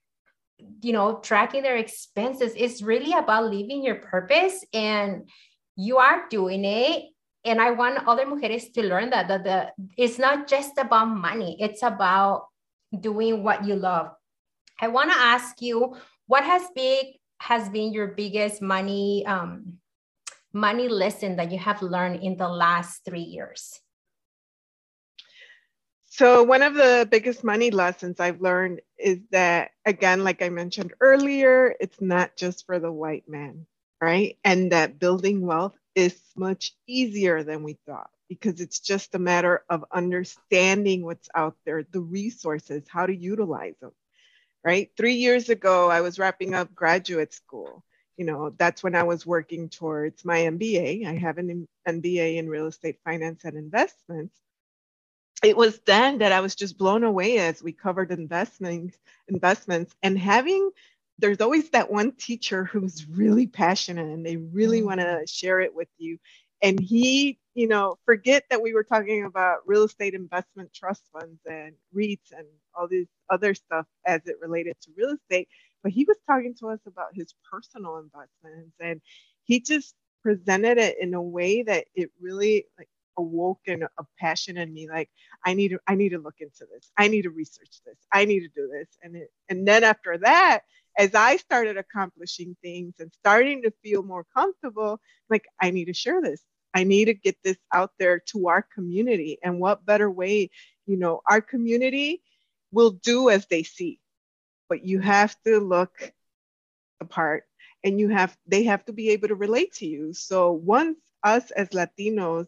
you 0.83 0.93
know, 0.93 1.21
tracking 1.21 1.63
their 1.63 1.77
expenses. 1.77 2.53
It's 2.57 2.83
really 2.83 3.13
about 3.13 3.45
living 3.45 3.83
your 3.83 3.97
purpose 3.97 4.65
and 4.75 5.29
you 5.77 5.99
are 5.99 6.25
doing 6.29 6.65
it. 6.65 7.05
And 7.45 7.61
I 7.61 7.71
want 7.71 8.09
other 8.09 8.27
mujeres 8.27 8.73
to 8.73 8.83
learn 8.83 9.11
that, 9.11 9.29
that 9.29 9.45
the, 9.45 9.73
it's 9.97 10.19
not 10.19 10.49
just 10.49 10.77
about 10.79 11.07
money. 11.07 11.57
It's 11.61 11.83
about 11.83 12.49
doing 12.99 13.45
what 13.45 13.65
you 13.65 13.77
love. 13.77 14.11
I 14.81 14.89
want 14.89 15.11
to 15.13 15.17
ask 15.17 15.63
you, 15.63 15.97
what 16.27 16.45
has 16.45 16.63
been 16.75 17.15
has 17.39 17.69
been 17.69 17.93
your 17.93 18.09
biggest 18.09 18.63
money 18.63 19.25
um, 19.27 19.75
money 20.53 20.89
lesson 20.89 21.37
that 21.37 21.53
you 21.53 21.59
have 21.59 21.83
learned 21.83 22.23
in 22.23 22.37
the 22.37 22.49
last 22.49 23.05
three 23.05 23.21
years? 23.21 23.81
So, 26.07 26.43
one 26.43 26.63
of 26.63 26.75
the 26.75 27.07
biggest 27.11 27.45
money 27.45 27.71
lessons 27.71 28.21
I've 28.21 28.41
learned 28.41 28.81
is 28.99 29.19
that, 29.33 29.73
again, 29.85 30.25
like 30.25 30.41
I 30.41 30.49
mentioned 30.49 30.95
earlier, 31.01 31.75
it's 31.79 32.01
not 32.01 32.37
just 32.37 32.65
for 32.65 32.79
the 32.79 32.91
white 32.91 33.29
man, 33.29 33.67
right? 34.01 34.39
And 34.45 34.73
that 34.73 34.99
building 34.99 35.47
wealth 35.47 35.77
is 35.95 36.19
much 36.37 36.75
easier 36.87 37.43
than 37.43 37.63
we 37.63 37.79
thought 37.87 38.11
because 38.29 38.61
it's 38.61 38.81
just 38.81 39.15
a 39.15 39.19
matter 39.19 39.65
of 39.71 39.85
understanding 39.93 41.05
what's 41.05 41.29
out 41.35 41.57
there, 41.65 41.85
the 41.93 42.01
resources, 42.01 42.85
how 42.89 43.07
to 43.07 43.15
utilize 43.17 43.77
them 43.81 43.93
right? 44.67 44.91
Three 44.97 45.15
years 45.15 45.49
ago, 45.49 45.91
I 45.91 46.01
was 46.01 46.19
wrapping 46.19 46.53
up 46.55 46.75
graduate 46.75 47.33
school. 47.33 47.85
You 48.17 48.27
know, 48.27 48.51
that's 48.59 48.83
when 48.83 48.97
I 48.97 49.05
was 49.05 49.25
working 49.25 49.69
towards 49.69 50.25
my 50.25 50.41
MBA. 50.41 51.07
I 51.07 51.15
have 51.15 51.39
an 51.39 51.69
MBA 51.87 52.37
in 52.39 52.49
real 52.49 52.67
estate 52.67 52.99
finance 53.05 53.45
and 53.45 53.57
investments. 53.57 54.35
It 55.45 55.57
was 55.57 55.79
then 55.87 56.19
that 56.19 56.33
I 56.33 56.41
was 56.41 56.57
just 56.57 56.79
blown 56.79 57.05
away 57.05 57.39
as 57.39 57.63
we 57.63 57.73
covered 57.73 58.11
investments, 58.11 58.99
investments, 59.29 59.95
and 60.03 60.19
having 60.19 60.71
there's 61.19 61.41
always 61.41 61.71
that 61.71 61.91
one 61.91 62.13
teacher 62.13 62.65
who's 62.65 63.07
really 63.09 63.47
passionate 63.47 64.07
and 64.07 64.25
they 64.25 64.37
really 64.37 64.79
mm-hmm. 64.79 64.87
want 64.87 65.01
to 65.01 65.23
share 65.27 65.61
it 65.61 65.75
with 65.75 65.89
you. 65.99 66.19
And 66.63 66.81
he 66.81 67.39
you 67.57 67.67
know, 67.67 67.99
forget 68.05 68.45
that 68.51 68.61
we 68.61 68.75
were 68.75 68.85
talking 68.85 69.25
about 69.25 69.61
real 69.67 69.85
estate 69.85 70.13
investment 70.13 70.75
trust 70.75 71.03
funds 71.11 71.41
and 71.47 71.73
REITs 71.97 72.31
and 72.37 72.47
all 72.75 72.87
this 72.87 73.09
other 73.31 73.55
stuff 73.55 73.87
as 74.07 74.21
it 74.27 74.37
related 74.43 74.77
to 74.83 74.91
real 74.95 75.17
estate. 75.17 75.49
But 75.83 75.93
he 75.93 76.05
was 76.05 76.19
talking 76.27 76.55
to 76.61 76.69
us 76.69 76.81
about 76.87 77.15
his 77.15 77.35
personal 77.51 77.97
investments 77.97 78.77
and 78.79 79.01
he 79.45 79.61
just 79.61 79.95
presented 80.23 80.77
it 80.77 80.99
in 81.01 81.15
a 81.15 81.23
way 81.23 81.63
that 81.63 81.87
it 81.95 82.11
really 82.21 82.67
like 82.79 82.89
awoke 83.19 83.61
in 83.65 83.83
a 83.83 84.05
passion 84.19 84.59
in 84.59 84.75
me 84.75 84.87
like 84.91 85.09
i 85.43 85.55
need 85.55 85.69
to 85.69 85.79
i 85.87 85.95
need 85.95 86.11
to 86.11 86.19
look 86.19 86.35
into 86.41 86.67
this 86.71 86.91
i 86.99 87.09
need 87.09 87.23
to 87.23 87.31
research 87.31 87.81
this 87.87 87.97
i 88.13 88.27
need 88.27 88.41
to 88.41 88.49
do 88.49 88.69
this 88.71 88.89
and 89.03 89.17
it, 89.17 89.31
and 89.49 89.67
then 89.67 89.83
after 89.83 90.19
that 90.19 90.61
as 90.99 91.15
i 91.15 91.37
started 91.37 91.77
accomplishing 91.77 92.57
things 92.63 92.95
and 92.99 93.13
starting 93.13 93.63
to 93.63 93.73
feel 93.83 94.03
more 94.03 94.27
comfortable 94.35 95.01
like 95.31 95.47
i 95.61 95.71
need 95.71 95.87
to 95.87 95.95
share 95.95 96.21
this 96.21 96.43
I 96.77 96.85
need 96.85 97.07
to 97.07 97.15
get 97.15 97.39
this 97.43 97.57
out 97.73 97.93
there 97.99 98.21
to 98.33 98.49
our 98.49 98.61
community. 98.61 99.39
And 99.43 99.59
what 99.59 99.87
better 99.87 100.11
way, 100.11 100.51
you 100.85 100.99
know, 100.99 101.23
our 101.27 101.41
community 101.41 102.23
will 102.71 102.91
do 102.91 103.31
as 103.31 103.47
they 103.47 103.63
see, 103.63 103.99
but 104.69 104.85
you 104.85 104.99
mm-hmm. 104.99 105.07
have 105.07 105.35
to 105.47 105.59
look 105.59 106.13
apart 107.01 107.45
and 107.83 107.99
you 107.99 108.11
have 108.11 108.37
they 108.47 108.65
have 108.65 108.85
to 108.85 108.93
be 108.93 109.09
able 109.11 109.29
to 109.29 109.35
relate 109.35 109.73
to 109.77 109.87
you. 109.87 110.13
So 110.13 110.53
once 110.53 110.99
us 111.23 111.51
as 111.51 111.71
Latinos 111.71 112.47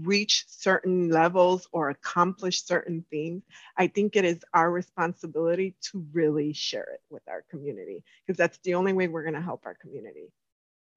reach 0.00 0.44
certain 0.48 1.10
levels 1.10 1.68
or 1.72 1.90
accomplish 1.90 2.64
certain 2.64 3.04
things, 3.10 3.42
I 3.76 3.86
think 3.86 4.16
it 4.16 4.24
is 4.24 4.44
our 4.54 4.70
responsibility 4.70 5.74
to 5.90 6.06
really 6.12 6.52
share 6.52 6.88
it 6.94 7.00
with 7.10 7.22
our 7.28 7.44
community 7.50 8.02
because 8.26 8.38
that's 8.38 8.58
the 8.64 8.74
only 8.74 8.92
way 8.92 9.08
we're 9.08 9.22
going 9.22 9.34
to 9.34 9.40
help 9.40 9.62
our 9.66 9.74
community. 9.74 10.32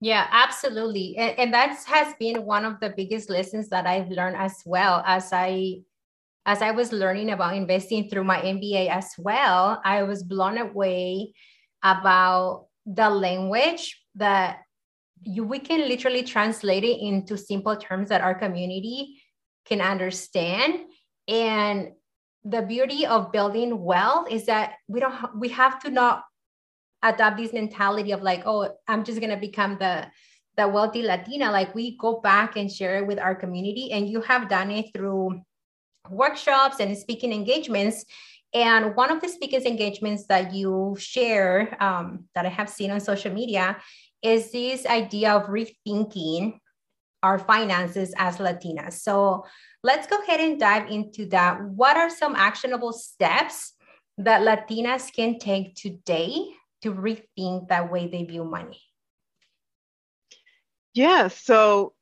Yeah, 0.02 0.28
absolutely. 0.32 1.16
And, 1.18 1.40
and 1.40 1.54
that 1.54 1.78
has 1.88 2.14
been 2.20 2.46
one 2.46 2.66
of 2.66 2.80
the 2.80 2.94
biggest 2.96 3.30
lessons 3.30 3.70
that 3.70 3.88
I've 3.88 4.10
learned 4.10 4.36
as 4.36 4.62
well 4.66 5.04
as 5.06 5.30
I 5.32 5.82
as 6.46 6.62
I 6.62 6.72
was 6.72 6.92
learning 6.92 7.32
about 7.32 7.56
investing 7.56 8.08
through 8.08 8.24
my 8.24 8.40
MBA 8.40 8.90
as 8.90 9.10
well, 9.18 9.82
I 9.84 10.04
was 10.04 10.22
blown 10.22 10.60
away 10.60 11.34
about 11.82 12.68
the 12.86 13.10
language 13.10 14.00
that 14.14 14.60
you, 15.26 15.44
we 15.44 15.60
can 15.60 15.88
literally 15.88 16.24
translate 16.24 16.84
it 16.84 17.00
into 17.02 17.38
simple 17.38 17.76
terms 17.76 18.10
that 18.10 18.22
our 18.22 18.36
community 18.36 19.22
can 19.66 19.82
understand. 19.82 20.82
And 21.28 21.92
the 22.44 22.62
beauty 22.62 23.06
of 23.08 23.32
building 23.32 23.84
wealth 23.84 24.28
is 24.30 24.46
that 24.46 24.74
we 24.88 25.00
don't 25.00 25.36
we 25.36 25.50
have 25.50 25.80
to 25.82 25.90
not 25.90 26.24
adopt 27.02 27.38
this 27.38 27.54
mentality 27.54 28.12
of 28.12 28.22
like, 28.22 28.44
oh, 28.46 28.70
I'm 28.88 29.04
just 29.04 29.20
gonna 29.20 29.38
become 29.38 29.78
the 29.80 30.06
the 30.56 30.68
wealthy 30.68 31.02
Latina. 31.02 31.52
Like 31.52 31.74
we 31.74 31.98
go 31.98 32.22
back 32.22 32.56
and 32.56 32.72
share 32.72 32.98
it 32.98 33.08
with 33.08 33.20
our 33.20 33.34
community, 33.34 33.92
and 33.92 34.08
you 34.08 34.22
have 34.22 34.48
done 34.48 34.70
it 34.70 34.94
through 34.96 35.42
workshops 36.10 36.80
and 36.80 36.96
speaking 36.96 37.34
engagements. 37.34 38.06
And 38.54 38.96
one 38.96 39.12
of 39.12 39.20
the 39.20 39.28
speakers 39.28 39.66
engagements 39.66 40.28
that 40.28 40.54
you 40.54 40.96
share 40.98 41.76
um, 41.84 42.26
that 42.36 42.46
I 42.46 42.50
have 42.50 42.70
seen 42.70 42.92
on 42.92 43.02
social 43.02 43.34
media 43.34 43.76
is 44.22 44.52
this 44.52 44.86
idea 44.86 45.34
of 45.34 45.48
rethinking 45.48 46.60
our 47.26 47.40
finances 47.40 48.14
as 48.18 48.38
Latinas. 48.38 48.94
So 48.94 49.46
let's 49.84 50.06
go 50.06 50.22
ahead 50.22 50.40
and 50.40 50.60
dive 50.60 50.92
into 50.92 51.26
that. 51.28 51.60
What 51.64 51.98
are 51.98 52.10
some 52.10 52.36
actionable 52.36 52.94
steps 52.94 53.74
that 54.20 54.42
Latinas 54.42 55.12
can 55.12 55.40
take 55.40 55.76
today 55.76 56.36
to 56.84 56.94
rethink 56.94 57.70
that 57.70 57.92
way 57.92 58.08
they 58.08 58.24
view 58.24 58.44
money? 58.44 58.80
Yeah, 60.94 61.30
so 61.30 61.94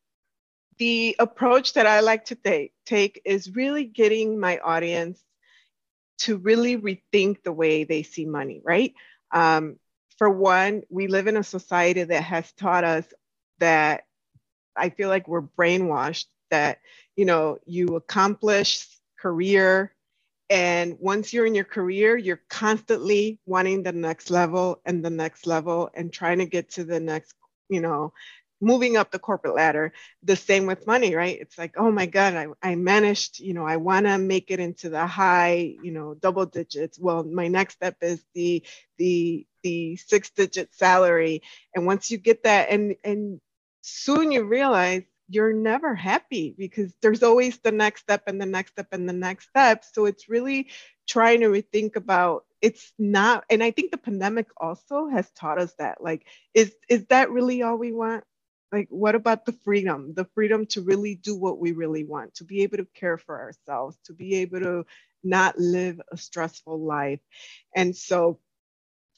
the 0.78 1.16
approach 1.20 1.74
that 1.74 1.88
I 1.88 2.02
like 2.02 2.26
to 2.26 2.36
take, 2.36 2.74
take 2.86 3.22
is 3.24 3.56
really 3.56 3.86
getting 3.86 4.40
my 4.40 4.60
audience 4.60 5.24
to 6.20 6.38
really 6.38 6.78
rethink 6.78 7.44
the 7.44 7.54
way 7.54 7.86
they 7.86 8.04
see 8.04 8.26
money, 8.26 8.62
right? 8.64 8.94
Um, 9.32 9.78
for 10.18 10.30
one, 10.30 10.84
we 10.90 11.08
live 11.08 11.28
in 11.28 11.38
a 11.38 11.44
society 11.44 12.04
that 12.04 12.24
has 12.24 12.52
taught 12.54 12.84
us 12.84 13.06
that 13.60 14.06
I 14.76 14.90
feel 14.90 15.10
like 15.10 15.28
we're 15.28 15.42
brainwashed 15.42 16.26
that, 16.50 16.80
you 17.16 17.26
know, 17.26 17.58
you 17.66 17.96
accomplish 17.96 18.88
career, 19.20 19.94
and 20.50 20.98
once 21.00 21.34
you're 21.34 21.46
in 21.46 21.56
your 21.56 21.64
career, 21.64 22.18
you're 22.18 22.42
constantly 22.50 23.40
wanting 23.46 23.84
the 23.84 23.92
next 23.92 24.30
level 24.30 24.82
and 24.86 25.04
the 25.04 25.10
next 25.10 25.48
level 25.48 25.90
and 25.94 26.12
trying 26.12 26.40
to 26.40 26.46
get 26.46 26.70
to 26.72 26.84
the 26.84 27.00
next, 27.00 27.34
you 27.70 27.82
know, 27.82 28.14
moving 28.64 28.98
up 28.98 29.12
the 29.12 29.20
corporate 29.20 29.56
ladder. 29.56 29.94
The 30.24 30.36
same 30.36 30.66
with 30.66 30.88
money, 30.88 31.16
right? 31.16 31.38
It's 31.40 31.58
like, 31.58 31.76
oh 31.78 31.92
my 31.92 32.06
God, 32.06 32.34
I, 32.36 32.48
I 32.62 32.76
managed, 32.76 33.40
you 33.40 33.54
know, 33.54 33.66
I 33.66 33.78
want 33.78 34.06
to 34.08 34.18
make 34.18 34.52
it 34.52 34.60
into 34.60 34.90
the 34.90 35.06
high, 35.06 35.76
you 35.84 35.92
know, 35.92 36.16
double 36.16 36.46
digits. 36.46 36.98
Well, 37.00 37.24
my 37.24 37.48
next 37.50 37.76
step 37.76 37.98
is 38.02 38.24
the 38.34 38.64
the 38.98 39.46
the 39.64 39.98
six 39.98 40.30
digit 40.32 40.74
salary. 40.74 41.42
And 41.76 41.86
once 41.86 42.12
you 42.12 42.18
get 42.18 42.44
that, 42.44 42.70
and 42.70 42.96
and 43.04 43.42
soon 43.82 44.32
you 44.32 44.44
realize 44.46 45.04
you're 45.30 45.54
never 45.54 45.96
happy 45.96 46.54
because 46.58 46.94
there's 47.02 47.24
always 47.24 47.58
the 47.60 47.72
next 47.72 48.02
step 48.02 48.24
and 48.28 48.40
the 48.42 48.46
next 48.46 48.72
step 48.72 48.88
and 48.92 49.08
the 49.08 49.14
next 49.14 49.50
step. 49.50 49.84
So 49.94 50.06
it's 50.06 50.30
really 50.30 50.70
trying 51.08 51.42
to 51.42 51.48
rethink 51.48 51.96
about 51.96 52.46
it's 52.62 52.94
not 52.98 53.44
and 53.50 53.62
I 53.62 53.72
think 53.72 53.92
the 53.92 53.98
pandemic 53.98 54.48
also 54.58 55.08
has 55.10 55.30
taught 55.32 55.60
us 55.60 55.74
that 55.80 56.02
like 56.02 56.26
is 56.54 56.74
is 56.88 57.06
that 57.08 57.30
really 57.30 57.62
all 57.62 57.78
we 57.78 57.92
want? 57.92 58.24
Like 58.74 58.88
what 58.92 59.16
about 59.16 59.46
the 59.46 59.54
freedom? 59.54 60.14
The 60.16 60.26
freedom 60.36 60.68
to 60.68 60.82
really 60.82 61.16
do 61.16 61.38
what 61.38 61.60
we 61.60 61.74
really 61.74 62.06
want 62.06 62.36
to 62.36 62.46
be 62.46 62.64
able 62.64 62.78
to 62.80 62.88
care 62.96 63.20
for 63.20 63.40
ourselves 63.40 63.98
to 64.06 64.14
be 64.14 64.36
able 64.38 64.62
to 64.62 64.86
not 65.24 65.60
live 65.60 66.02
a 66.12 66.18
stressful 66.18 66.80
life. 66.80 67.22
And 67.76 67.96
so 67.96 68.40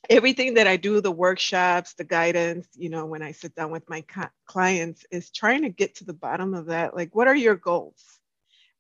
everything 0.10 0.56
that 0.56 0.68
i 0.68 0.78
do 0.78 1.02
the 1.02 1.12
workshops 1.12 1.94
the 1.96 2.04
guidance 2.04 2.68
you 2.76 2.90
know 2.90 3.06
when 3.06 3.24
i 3.24 3.32
sit 3.32 3.56
down 3.56 3.72
with 3.72 3.90
my 3.90 4.04
clients 4.48 5.06
is 5.12 5.32
trying 5.32 5.64
to 5.64 5.70
get 5.70 5.96
to 5.96 6.06
the 6.06 6.14
bottom 6.14 6.54
of 6.54 6.68
that 6.68 6.96
like 6.96 7.16
what 7.16 7.28
are 7.28 7.36
your 7.36 7.56
goals? 7.56 8.04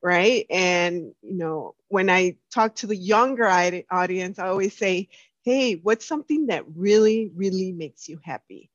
Right? 0.03 0.45
And 0.51 1.13
you 1.23 1.37
know 1.37 1.75
when 1.89 2.09
i 2.11 2.37
talk 2.53 2.75
to 2.77 2.87
the 2.87 2.97
younger 2.97 3.47
audience 3.91 4.39
i 4.39 4.47
always 4.47 4.77
say 4.77 5.09
hey 5.43 5.75
what's 5.75 6.05
something 6.05 6.47
that 6.47 6.65
really 6.75 7.31
really 7.35 7.71
makes 7.71 8.07
you 8.09 8.19
happy 8.23 8.69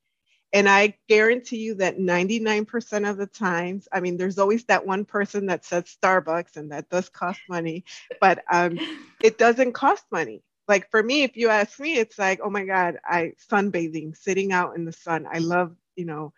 and 0.53 0.67
I 0.67 0.97
guarantee 1.07 1.57
you 1.57 1.75
that 1.75 1.97
99% 1.97 3.09
of 3.09 3.17
the 3.17 3.27
times, 3.27 3.87
I 3.91 4.01
mean, 4.01 4.17
there's 4.17 4.37
always 4.37 4.65
that 4.65 4.85
one 4.85 5.05
person 5.05 5.45
that 5.45 5.63
says 5.63 5.95
Starbucks 6.01 6.57
and 6.57 6.71
that 6.71 6.89
does 6.89 7.09
cost 7.09 7.39
money, 7.47 7.85
but 8.19 8.43
um, 8.51 8.77
it 9.23 9.37
doesn't 9.37 9.73
cost 9.73 10.03
money. 10.11 10.43
Like 10.67 10.89
for 10.91 11.01
me, 11.01 11.23
if 11.23 11.37
you 11.37 11.49
ask 11.49 11.79
me, 11.79 11.95
it's 11.95 12.19
like, 12.19 12.39
oh 12.43 12.49
my 12.49 12.65
God, 12.65 12.97
I 13.05 13.33
sunbathing, 13.49 14.15
sitting 14.17 14.51
out 14.51 14.75
in 14.75 14.85
the 14.85 14.93
sun. 14.93 15.25
I 15.31 15.39
love, 15.39 15.75
you 15.95 16.05
know, 16.05 16.33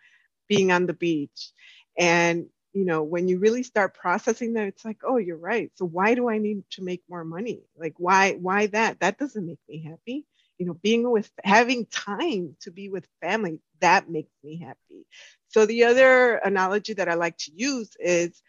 being 0.48 0.70
on 0.70 0.86
the 0.86 0.92
beach. 0.92 1.50
And, 1.98 2.46
you 2.72 2.84
know, 2.84 3.02
when 3.02 3.28
you 3.28 3.38
really 3.38 3.62
start 3.62 3.94
processing 3.94 4.54
that, 4.54 4.66
it's 4.68 4.84
like, 4.84 4.98
oh, 5.04 5.16
you're 5.16 5.36
right. 5.36 5.70
So 5.76 5.84
why 5.84 6.14
do 6.14 6.28
I 6.28 6.38
need 6.38 6.62
to 6.72 6.82
make 6.82 7.02
more 7.08 7.24
money? 7.24 7.62
Like, 7.76 7.94
why, 7.98 8.32
why 8.32 8.66
that? 8.68 9.00
That 9.00 9.18
doesn't 9.18 9.46
make 9.46 9.60
me 9.68 9.82
happy 9.82 10.24
you 10.58 10.66
know 10.66 10.74
being 10.74 11.10
with 11.10 11.30
having 11.44 11.86
time 11.86 12.56
to 12.60 12.70
be 12.70 12.88
with 12.88 13.06
family 13.20 13.58
that 13.80 14.08
makes 14.08 14.32
me 14.42 14.58
happy. 14.58 15.06
So 15.48 15.66
the 15.66 15.84
other 15.84 16.36
analogy 16.36 16.94
that 16.94 17.08
i 17.08 17.14
like 17.14 17.36
to 17.38 17.52
use 17.54 17.96
is 18.00 18.42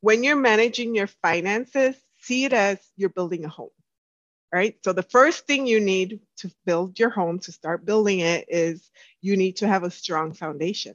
when 0.00 0.24
you're 0.24 0.36
managing 0.36 0.94
your 0.94 1.08
finances 1.08 1.96
see 2.20 2.44
it 2.44 2.52
as 2.52 2.78
you're 2.96 3.10
building 3.10 3.44
a 3.44 3.48
home 3.48 3.70
right? 4.52 4.76
So 4.84 4.92
the 4.92 5.02
first 5.02 5.46
thing 5.46 5.66
you 5.66 5.80
need 5.80 6.20
to 6.38 6.50
build 6.64 6.98
your 6.98 7.10
home 7.10 7.38
to 7.40 7.52
start 7.52 7.84
building 7.84 8.20
it 8.20 8.46
is 8.48 8.90
you 9.20 9.36
need 9.36 9.56
to 9.56 9.68
have 9.68 9.82
a 9.84 9.90
strong 9.90 10.32
foundation 10.32 10.94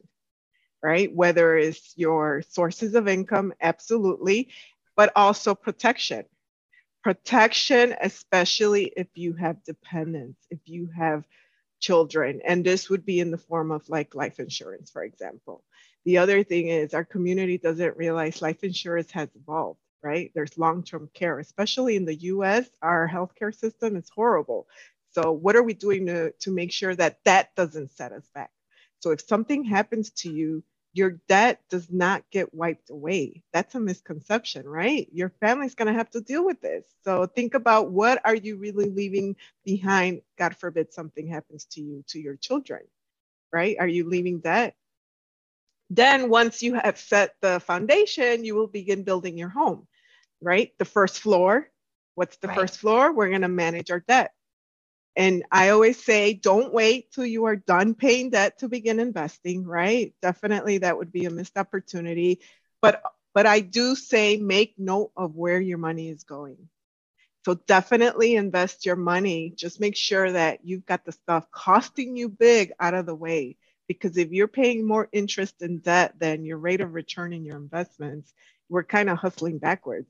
right? 0.83 1.13
Whether 1.15 1.57
it's 1.57 1.93
your 1.95 2.43
sources 2.50 2.95
of 2.95 3.07
income 3.07 3.53
absolutely 3.62 4.50
but 4.95 5.12
also 5.15 5.55
protection 5.55 6.25
protection, 7.03 7.95
especially 8.01 8.93
if 8.98 9.07
you 9.15 9.33
have 9.33 9.63
dependents, 9.65 10.39
if 10.51 10.60
you 10.65 10.89
have 10.98 11.25
children. 11.81 12.41
And 12.45 12.65
this 12.65 12.89
would 12.89 13.05
be 13.05 13.19
in 13.22 13.31
the 13.31 13.38
form 13.38 13.72
of 13.72 13.89
like 13.89 14.15
life 14.15 14.39
insurance, 14.39 14.91
for 14.91 15.03
example. 15.03 15.63
The 16.05 16.19
other 16.19 16.43
thing 16.43 16.69
is 16.69 16.93
our 16.95 17.05
community 17.05 17.60
doesn't 17.60 17.98
realize 17.98 18.41
life 18.41 18.63
insurance 18.63 19.12
has 19.12 19.29
evolved, 19.36 19.79
right? 20.03 20.31
There's 20.36 20.57
long 20.57 20.83
term 20.83 21.10
care, 21.13 21.39
especially 21.39 21.98
in 21.98 22.05
the 22.05 22.15
US, 22.15 22.67
our 22.81 23.10
healthcare 23.10 23.55
system 23.55 23.98
is 23.98 24.10
horrible. 24.15 24.67
So, 25.12 25.31
what 25.33 25.55
are 25.55 25.63
we 25.63 25.75
doing 25.75 26.07
to, 26.07 26.31
to 26.31 26.51
make 26.51 26.72
sure 26.74 26.95
that 26.95 27.19
that 27.25 27.55
doesn't 27.55 27.91
set 27.91 28.13
us 28.13 28.27
back? 28.36 28.51
So, 29.01 29.12
if 29.12 29.22
something 29.22 29.63
happens 29.65 30.12
to 30.12 30.31
you, 30.33 30.63
your 30.93 31.19
debt 31.27 31.59
does 31.69 31.91
not 31.91 32.23
get 32.31 32.53
wiped 32.53 32.91
away. 32.91 33.43
That's 33.51 33.73
a 33.75 33.79
misconception, 33.79 34.67
right? 34.67 35.07
Your 35.12 35.29
family's 35.39 35.75
going 35.75 35.88
to 35.88 35.97
have 35.97 36.09
to 36.12 36.21
deal 36.21 36.45
with 36.45 36.62
this. 36.62 36.85
So 37.03 37.25
think 37.25 37.55
about 37.55 37.91
what 37.91 38.21
are 38.23 38.35
you 38.35 38.57
really 38.57 38.89
leaving 38.89 39.35
behind? 39.65 40.21
God 40.38 40.55
forbid 40.55 40.93
something 40.93 41.27
happens 41.27 41.65
to 41.71 41.81
you, 41.81 42.03
to 42.09 42.19
your 42.19 42.35
children, 42.35 42.81
right? 43.51 43.75
Are 43.79 43.88
you 43.88 44.07
leaving 44.07 44.39
debt? 44.39 44.75
Then 45.89 46.29
once 46.29 46.62
you 46.62 46.75
have 46.75 46.97
set 47.00 47.35
the 47.41 47.59
foundation, 47.59 48.46
you 48.46 48.55
will 48.55 48.68
begin 48.68 49.03
building 49.03 49.37
your 49.37 49.50
home, 49.50 49.87
right? 50.41 50.72
The 50.77 50.85
first 50.85 51.20
floor. 51.20 51.70
What's 52.15 52.37
the 52.37 52.48
right. 52.48 52.57
first 52.57 52.77
floor? 52.77 53.13
We're 53.13 53.29
going 53.29 53.41
to 53.41 53.48
manage 53.48 53.89
our 53.89 54.01
debt. 54.01 54.31
And 55.15 55.43
I 55.51 55.69
always 55.69 56.03
say, 56.03 56.33
don't 56.33 56.73
wait 56.73 57.11
till 57.11 57.25
you 57.25 57.45
are 57.45 57.55
done 57.55 57.93
paying 57.93 58.31
debt 58.31 58.59
to 58.59 58.67
begin 58.67 58.99
investing, 58.99 59.63
right? 59.63 60.13
Definitely 60.21 60.79
that 60.79 60.97
would 60.97 61.11
be 61.11 61.25
a 61.25 61.29
missed 61.29 61.57
opportunity. 61.57 62.39
But 62.81 63.03
but 63.33 63.45
I 63.45 63.61
do 63.61 63.95
say 63.95 64.37
make 64.37 64.75
note 64.77 65.11
of 65.15 65.35
where 65.35 65.59
your 65.59 65.77
money 65.79 66.09
is 66.09 66.23
going. 66.23 66.69
So 67.45 67.55
definitely 67.55 68.35
invest 68.35 68.85
your 68.85 68.95
money. 68.95 69.53
Just 69.55 69.79
make 69.79 69.95
sure 69.95 70.31
that 70.31 70.59
you've 70.63 70.85
got 70.85 71.03
the 71.03 71.11
stuff 71.11 71.49
costing 71.51 72.15
you 72.15 72.29
big 72.29 72.71
out 72.79 72.93
of 72.93 73.05
the 73.05 73.15
way. 73.15 73.57
Because 73.87 74.17
if 74.17 74.31
you're 74.31 74.47
paying 74.47 74.87
more 74.87 75.09
interest 75.11 75.61
in 75.61 75.79
debt 75.79 76.13
than 76.17 76.45
your 76.45 76.57
rate 76.57 76.79
of 76.79 76.93
return 76.93 77.33
in 77.33 77.43
your 77.43 77.57
investments, 77.57 78.33
we're 78.69 78.83
kind 78.83 79.09
of 79.09 79.17
hustling 79.17 79.57
backwards. 79.57 80.09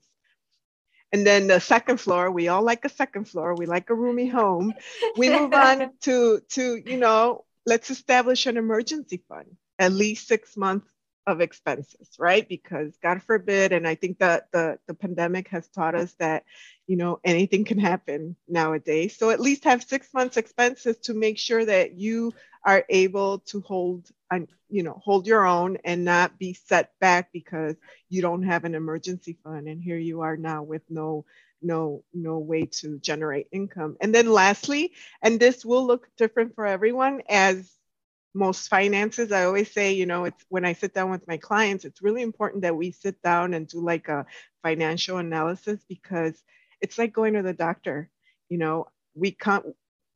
And 1.12 1.26
then 1.26 1.46
the 1.46 1.60
second 1.60 1.98
floor, 2.00 2.30
we 2.30 2.48
all 2.48 2.62
like 2.62 2.84
a 2.84 2.88
second 2.88 3.28
floor. 3.28 3.54
We 3.54 3.66
like 3.66 3.90
a 3.90 3.94
roomy 3.94 4.26
home. 4.26 4.74
We 5.16 5.30
move 5.30 5.52
on 5.52 5.92
to 6.02 6.40
to 6.50 6.76
you 6.76 6.96
know, 6.96 7.44
let's 7.66 7.90
establish 7.90 8.46
an 8.46 8.56
emergency 8.56 9.22
fund, 9.28 9.56
at 9.78 9.92
least 9.92 10.26
six 10.26 10.56
months 10.56 10.88
of 11.26 11.40
expenses, 11.40 12.08
right? 12.18 12.46
Because 12.48 12.96
God 13.02 13.22
forbid, 13.22 13.72
and 13.72 13.86
I 13.86 13.94
think 13.94 14.18
that 14.18 14.48
the 14.52 14.78
the 14.86 14.94
pandemic 14.94 15.48
has 15.48 15.68
taught 15.68 15.94
us 15.94 16.14
that, 16.18 16.44
you 16.86 16.96
know, 16.96 17.20
anything 17.24 17.64
can 17.64 17.78
happen 17.78 18.36
nowadays. 18.48 19.16
So 19.16 19.30
at 19.30 19.40
least 19.40 19.64
have 19.64 19.82
six 19.82 20.08
months 20.12 20.36
expenses 20.36 20.98
to 21.04 21.14
make 21.14 21.38
sure 21.38 21.64
that 21.64 21.94
you 21.94 22.32
are 22.64 22.84
able 22.88 23.40
to 23.40 23.60
hold 23.60 24.08
and 24.30 24.48
you 24.68 24.82
know 24.82 25.00
hold 25.04 25.26
your 25.26 25.46
own 25.46 25.78
and 25.84 26.04
not 26.04 26.38
be 26.38 26.54
set 26.54 26.92
back 27.00 27.30
because 27.32 27.76
you 28.08 28.22
don't 28.22 28.42
have 28.42 28.64
an 28.64 28.74
emergency 28.74 29.38
fund 29.44 29.68
and 29.68 29.82
here 29.82 29.98
you 29.98 30.22
are 30.22 30.36
now 30.36 30.62
with 30.62 30.82
no 30.88 31.24
no 31.62 32.02
no 32.12 32.38
way 32.38 32.66
to 32.66 32.98
generate 32.98 33.46
income. 33.52 33.96
And 34.00 34.14
then 34.14 34.30
lastly 34.30 34.92
and 35.22 35.38
this 35.40 35.64
will 35.64 35.86
look 35.86 36.08
different 36.16 36.54
for 36.54 36.66
everyone 36.66 37.22
as 37.28 37.72
most 38.36 38.68
finances 38.68 39.30
i 39.30 39.44
always 39.44 39.70
say 39.72 39.92
you 39.92 40.06
know 40.06 40.24
it's 40.24 40.44
when 40.48 40.64
i 40.64 40.72
sit 40.72 40.92
down 40.92 41.08
with 41.10 41.26
my 41.28 41.36
clients 41.36 41.84
it's 41.84 42.02
really 42.02 42.20
important 42.20 42.62
that 42.62 42.76
we 42.76 42.90
sit 42.90 43.22
down 43.22 43.54
and 43.54 43.68
do 43.68 43.80
like 43.80 44.08
a 44.08 44.26
financial 44.62 45.18
analysis 45.18 45.80
because 45.88 46.42
it's 46.80 46.98
like 46.98 47.12
going 47.12 47.34
to 47.34 47.42
the 47.42 47.52
doctor. 47.54 48.10
You 48.48 48.58
know 48.58 48.88
we 49.14 49.30
can't 49.30 49.64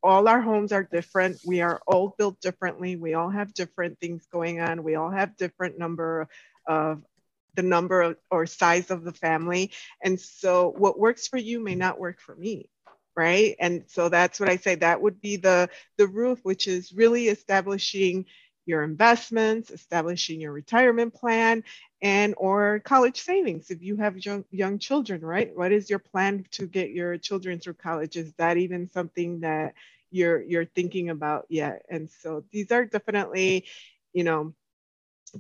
all 0.03 0.29
our 0.29 0.41
homes 0.41 0.73
are 0.73 0.85
different. 0.85 1.39
We 1.45 1.61
are 1.61 1.81
all 1.87 2.15
built 2.17 2.41
differently. 2.41 2.97
We 2.97 3.15
all 3.15 3.31
have 3.31 3.55
different 3.55 3.99
things 3.99 4.27
going 4.33 4.61
on. 4.61 4.85
We 4.85 4.95
all 4.95 5.11
have 5.11 5.37
different 5.37 5.79
number 5.79 6.29
of 6.67 7.03
the 7.55 7.63
number 7.63 8.03
of, 8.03 8.17
or 8.31 8.47
size 8.47 8.91
of 8.91 9.05
the 9.05 9.13
family. 9.13 9.73
And 10.03 10.21
so 10.21 10.75
what 10.77 10.99
works 10.99 11.27
for 11.27 11.39
you 11.39 11.61
may 11.61 11.75
not 11.75 11.99
work 11.99 12.21
for 12.21 12.37
me. 12.37 12.69
Right. 13.17 13.57
And 13.59 13.83
so 13.89 14.09
that's 14.09 14.39
what 14.39 14.49
I 14.49 14.57
say. 14.57 14.77
That 14.77 15.03
would 15.03 15.21
be 15.21 15.37
the 15.37 15.69
the 15.97 16.07
roof, 16.07 16.39
which 16.45 16.69
is 16.69 16.93
really 16.93 17.27
establishing 17.27 18.27
your 18.69 18.85
investments, 18.85 19.71
establishing 19.73 20.41
your 20.41 20.53
retirement 20.53 21.15
plan, 21.15 21.65
and 22.03 22.35
or 22.39 22.81
college 22.85 23.21
savings 23.21 23.71
if 23.71 23.83
you 23.83 23.97
have 23.97 24.19
young, 24.25 24.45
young 24.51 24.79
children, 24.79 25.23
right? 25.23 25.57
What 25.57 25.73
is 25.73 25.91
your 25.91 26.01
plan 26.01 26.47
to 26.53 26.67
get 26.67 26.91
your 26.91 27.19
children 27.19 27.61
through 27.61 27.75
college? 27.75 28.17
Is 28.17 28.33
that 28.39 28.59
even 28.59 28.91
something 28.91 29.41
that 29.41 29.75
you're 30.11 30.43
you're 30.43 30.67
thinking 30.67 31.11
about 31.11 31.47
yet? 31.51 31.85
And 31.91 32.11
so 32.11 32.45
these 32.53 32.73
are 32.73 32.87
definitely, 32.87 33.67
you 34.15 34.25
know, 34.25 34.55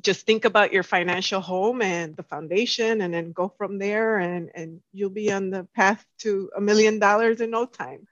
just 0.03 0.27
think 0.27 0.45
about 0.45 0.73
your 0.73 0.83
financial 0.83 1.41
home 1.41 1.83
and 1.83 2.17
the 2.17 2.23
foundation 2.23 3.01
and 3.03 3.15
then 3.15 3.33
go 3.33 3.49
from 3.59 3.79
there 3.79 4.19
and 4.19 4.51
and 4.55 4.81
you'll 4.93 5.11
be 5.11 5.33
on 5.33 5.51
the 5.51 5.65
path 5.75 6.05
to 6.19 6.51
a 6.57 6.61
million 6.61 6.99
dollars 6.99 7.41
in 7.41 7.51
no 7.51 7.67
time. 7.67 8.07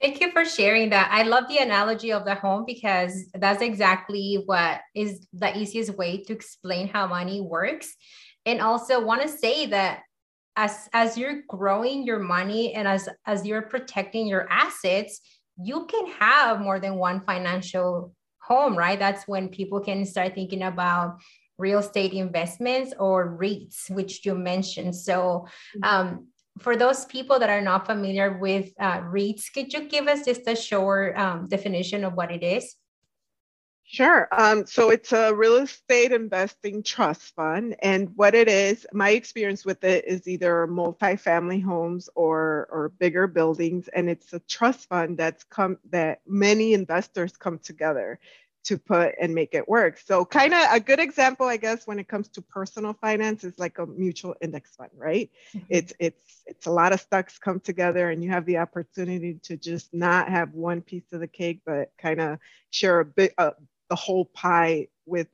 Thank 0.00 0.20
you 0.20 0.30
for 0.32 0.44
sharing 0.44 0.90
that. 0.90 1.08
I 1.10 1.22
love 1.22 1.44
the 1.48 1.58
analogy 1.58 2.12
of 2.12 2.24
the 2.24 2.34
home 2.34 2.64
because 2.66 3.30
that's 3.34 3.62
exactly 3.62 4.42
what 4.44 4.80
is 4.94 5.26
the 5.32 5.56
easiest 5.56 5.96
way 5.96 6.22
to 6.24 6.32
explain 6.32 6.88
how 6.88 7.06
money 7.06 7.40
works. 7.40 7.94
And 8.44 8.60
also 8.60 9.02
want 9.02 9.22
to 9.22 9.28
say 9.28 9.66
that 9.66 10.00
as 10.56 10.88
as 10.92 11.16
you're 11.16 11.42
growing 11.48 12.04
your 12.04 12.18
money 12.18 12.74
and 12.74 12.86
as 12.86 13.08
as 13.26 13.46
you're 13.46 13.62
protecting 13.62 14.26
your 14.26 14.46
assets, 14.50 15.20
you 15.56 15.86
can 15.86 16.06
have 16.18 16.60
more 16.60 16.78
than 16.78 16.96
one 16.96 17.20
financial 17.20 18.14
home, 18.38 18.76
right? 18.76 18.98
That's 18.98 19.26
when 19.26 19.48
people 19.48 19.80
can 19.80 20.04
start 20.04 20.34
thinking 20.34 20.62
about 20.62 21.18
real 21.56 21.78
estate 21.78 22.12
investments 22.12 22.92
or 22.98 23.38
REITs, 23.38 23.90
which 23.90 24.26
you 24.26 24.34
mentioned. 24.34 24.94
So 24.96 25.46
mm-hmm. 25.76 25.84
um, 25.84 26.28
for 26.58 26.76
those 26.76 27.04
people 27.06 27.38
that 27.38 27.50
are 27.50 27.60
not 27.60 27.86
familiar 27.86 28.38
with 28.38 28.72
uh, 28.78 29.00
REITs, 29.00 29.52
could 29.52 29.72
you 29.72 29.88
give 29.88 30.06
us 30.06 30.24
just 30.24 30.42
a 30.46 30.54
short 30.54 31.16
um, 31.18 31.48
definition 31.48 32.04
of 32.04 32.14
what 32.14 32.30
it 32.30 32.42
is? 32.42 32.76
Sure. 33.86 34.28
Um, 34.32 34.66
so 34.66 34.88
it's 34.90 35.12
a 35.12 35.34
real 35.34 35.56
estate 35.56 36.10
investing 36.10 36.82
trust 36.82 37.34
fund. 37.34 37.76
And 37.82 38.10
what 38.16 38.34
it 38.34 38.48
is, 38.48 38.86
my 38.92 39.10
experience 39.10 39.64
with 39.64 39.84
it 39.84 40.06
is 40.06 40.26
either 40.26 40.66
multi-family 40.66 41.60
homes 41.60 42.08
or, 42.14 42.66
or 42.70 42.92
bigger 42.98 43.26
buildings. 43.26 43.88
And 43.88 44.08
it's 44.08 44.32
a 44.32 44.40
trust 44.40 44.88
fund 44.88 45.18
that's 45.18 45.44
come 45.44 45.78
that 45.90 46.22
many 46.26 46.72
investors 46.72 47.36
come 47.36 47.58
together 47.58 48.18
to 48.64 48.78
put 48.78 49.14
and 49.20 49.34
make 49.34 49.54
it 49.54 49.68
work. 49.68 49.98
So 49.98 50.24
kind 50.24 50.54
of 50.54 50.66
a 50.72 50.80
good 50.80 50.98
example, 50.98 51.46
I 51.46 51.56
guess, 51.56 51.86
when 51.86 51.98
it 51.98 52.08
comes 52.08 52.28
to 52.30 52.42
personal 52.42 52.94
finance 52.94 53.44
is 53.44 53.58
like 53.58 53.78
a 53.78 53.86
mutual 53.86 54.34
index 54.40 54.74
fund, 54.74 54.90
right? 54.96 55.30
Mm-hmm. 55.54 55.66
It's 55.68 55.92
it's 55.98 56.42
it's 56.46 56.66
a 56.66 56.70
lot 56.70 56.92
of 56.92 57.00
stocks 57.00 57.38
come 57.38 57.60
together 57.60 58.10
and 58.10 58.24
you 58.24 58.30
have 58.30 58.46
the 58.46 58.58
opportunity 58.58 59.34
to 59.44 59.56
just 59.56 59.92
not 59.92 60.28
have 60.28 60.54
one 60.54 60.80
piece 60.80 61.12
of 61.12 61.20
the 61.20 61.28
cake, 61.28 61.60
but 61.64 61.92
kind 61.98 62.20
of 62.20 62.38
share 62.70 63.00
a 63.00 63.04
bit 63.04 63.34
uh, 63.38 63.52
the 63.90 63.96
whole 63.96 64.24
pie 64.24 64.88
with 65.06 65.28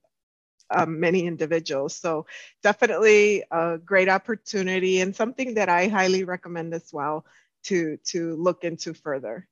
um, 0.71 1.01
many 1.01 1.27
individuals. 1.27 1.95
So 1.97 2.27
definitely 2.63 3.45
a 3.51 3.79
great 3.79 4.09
opportunity 4.09 5.01
and 5.01 5.15
something 5.15 5.55
that 5.55 5.69
I 5.69 5.89
highly 5.89 6.25
recommend 6.25 6.75
as 6.75 6.93
well 6.93 7.25
to 7.65 7.99
to 8.07 8.37
look 8.37 8.65
into 8.65 8.95
further. 8.95 9.47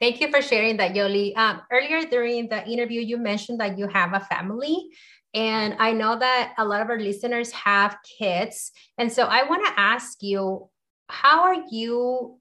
Thank 0.00 0.20
you 0.20 0.28
for 0.30 0.42
sharing 0.42 0.76
that, 0.78 0.94
Yoli. 0.94 1.36
Um, 1.36 1.62
earlier 1.70 2.04
during 2.06 2.48
the 2.48 2.66
interview, 2.66 3.00
you 3.00 3.16
mentioned 3.16 3.60
that 3.60 3.78
you 3.78 3.88
have 3.88 4.12
a 4.12 4.20
family. 4.20 4.90
And 5.32 5.76
I 5.78 5.92
know 5.92 6.18
that 6.18 6.54
a 6.58 6.64
lot 6.64 6.80
of 6.80 6.90
our 6.90 6.98
listeners 6.98 7.50
have 7.52 7.96
kids. 8.18 8.70
And 8.98 9.12
so 9.12 9.24
I 9.24 9.42
want 9.44 9.66
to 9.66 9.80
ask 9.80 10.22
you 10.22 10.68
how 11.08 11.42
are 11.42 11.64
you 11.70 12.38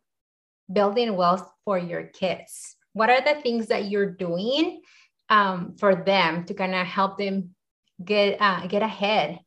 building 0.72 1.16
wealth 1.16 1.50
for 1.66 1.78
your 1.78 2.04
kids? 2.04 2.76
What 2.94 3.10
are 3.10 3.22
the 3.22 3.42
things 3.42 3.68
that 3.68 3.90
you're 3.90 4.10
doing 4.10 4.82
um, 5.30 5.76
for 5.78 5.96
them 5.96 6.46
to 6.46 6.54
kind 6.54 6.76
of 6.76 6.86
help 6.86 7.18
them 7.18 7.56
get 8.04 8.38
uh, 8.40 8.68
get 8.68 8.84
ahead? 8.84 9.40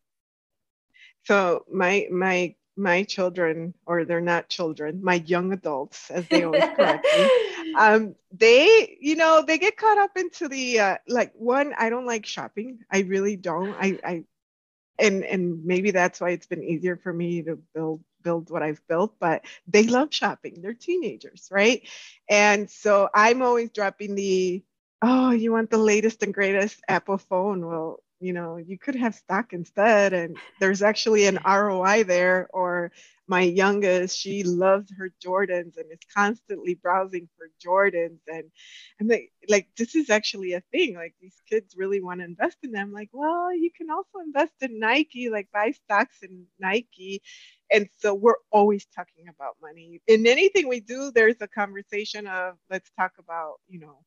So 1.24 1.64
my 1.72 2.08
my 2.10 2.54
my 2.76 3.02
children, 3.04 3.74
or 3.86 4.04
they're 4.04 4.20
not 4.20 4.48
children, 4.48 5.02
my 5.02 5.14
young 5.14 5.52
adults, 5.52 6.10
as 6.10 6.28
they 6.28 6.42
always 6.44 6.68
correct 6.68 7.12
me, 7.12 7.30
um, 7.74 8.14
they, 8.32 8.96
you 9.00 9.16
know, 9.16 9.44
they 9.46 9.58
get 9.58 9.76
caught 9.76 9.98
up 9.98 10.16
into 10.16 10.48
the 10.48 10.80
uh, 10.80 10.96
like 11.08 11.32
one. 11.34 11.74
I 11.78 11.90
don't 11.90 12.06
like 12.06 12.26
shopping. 12.26 12.80
I 12.90 13.00
really 13.00 13.36
don't. 13.36 13.76
I, 13.78 13.98
I, 14.04 14.24
and 14.98 15.24
and 15.24 15.64
maybe 15.64 15.90
that's 15.90 16.20
why 16.20 16.30
it's 16.30 16.46
been 16.46 16.62
easier 16.64 16.96
for 16.96 17.12
me 17.12 17.42
to 17.42 17.56
build 17.74 18.02
build 18.22 18.50
what 18.50 18.62
I've 18.62 18.80
built. 18.88 19.14
But 19.20 19.44
they 19.66 19.84
love 19.84 20.08
shopping. 20.12 20.60
They're 20.60 20.74
teenagers, 20.74 21.48
right? 21.50 21.82
And 22.28 22.70
so 22.70 23.08
I'm 23.14 23.42
always 23.42 23.70
dropping 23.70 24.14
the, 24.14 24.64
oh, 25.02 25.30
you 25.30 25.52
want 25.52 25.70
the 25.70 25.78
latest 25.78 26.22
and 26.22 26.34
greatest 26.34 26.80
Apple 26.88 27.18
phone? 27.18 27.66
Well, 27.66 28.02
you 28.20 28.32
know 28.32 28.56
you 28.56 28.78
could 28.78 28.94
have 28.94 29.14
stock 29.14 29.52
instead 29.52 30.12
and 30.12 30.36
there's 30.60 30.82
actually 30.82 31.26
an 31.26 31.38
roi 31.44 32.02
there 32.04 32.48
or 32.52 32.90
my 33.28 33.40
youngest 33.42 34.18
she 34.18 34.42
loves 34.42 34.90
her 34.96 35.10
jordans 35.24 35.76
and 35.76 35.90
is 35.92 35.98
constantly 36.14 36.74
browsing 36.74 37.28
for 37.36 37.50
jordans 37.62 38.20
and 38.28 38.44
i'm 39.00 39.08
like 39.08 39.32
like 39.48 39.68
this 39.76 39.94
is 39.94 40.08
actually 40.08 40.54
a 40.54 40.62
thing 40.72 40.94
like 40.94 41.14
these 41.20 41.40
kids 41.48 41.74
really 41.76 42.00
want 42.00 42.20
to 42.20 42.24
invest 42.24 42.56
in 42.62 42.72
them 42.72 42.92
like 42.92 43.10
well 43.12 43.54
you 43.54 43.70
can 43.76 43.90
also 43.90 44.18
invest 44.24 44.54
in 44.62 44.78
nike 44.78 45.28
like 45.28 45.48
buy 45.52 45.70
stocks 45.72 46.18
in 46.22 46.44
nike 46.58 47.20
and 47.70 47.88
so 47.98 48.14
we're 48.14 48.34
always 48.50 48.86
talking 48.94 49.28
about 49.28 49.56
money 49.60 50.00
in 50.06 50.26
anything 50.26 50.68
we 50.68 50.80
do 50.80 51.10
there's 51.14 51.40
a 51.40 51.48
conversation 51.48 52.26
of 52.26 52.54
let's 52.70 52.90
talk 52.98 53.12
about 53.18 53.56
you 53.68 53.78
know 53.78 53.98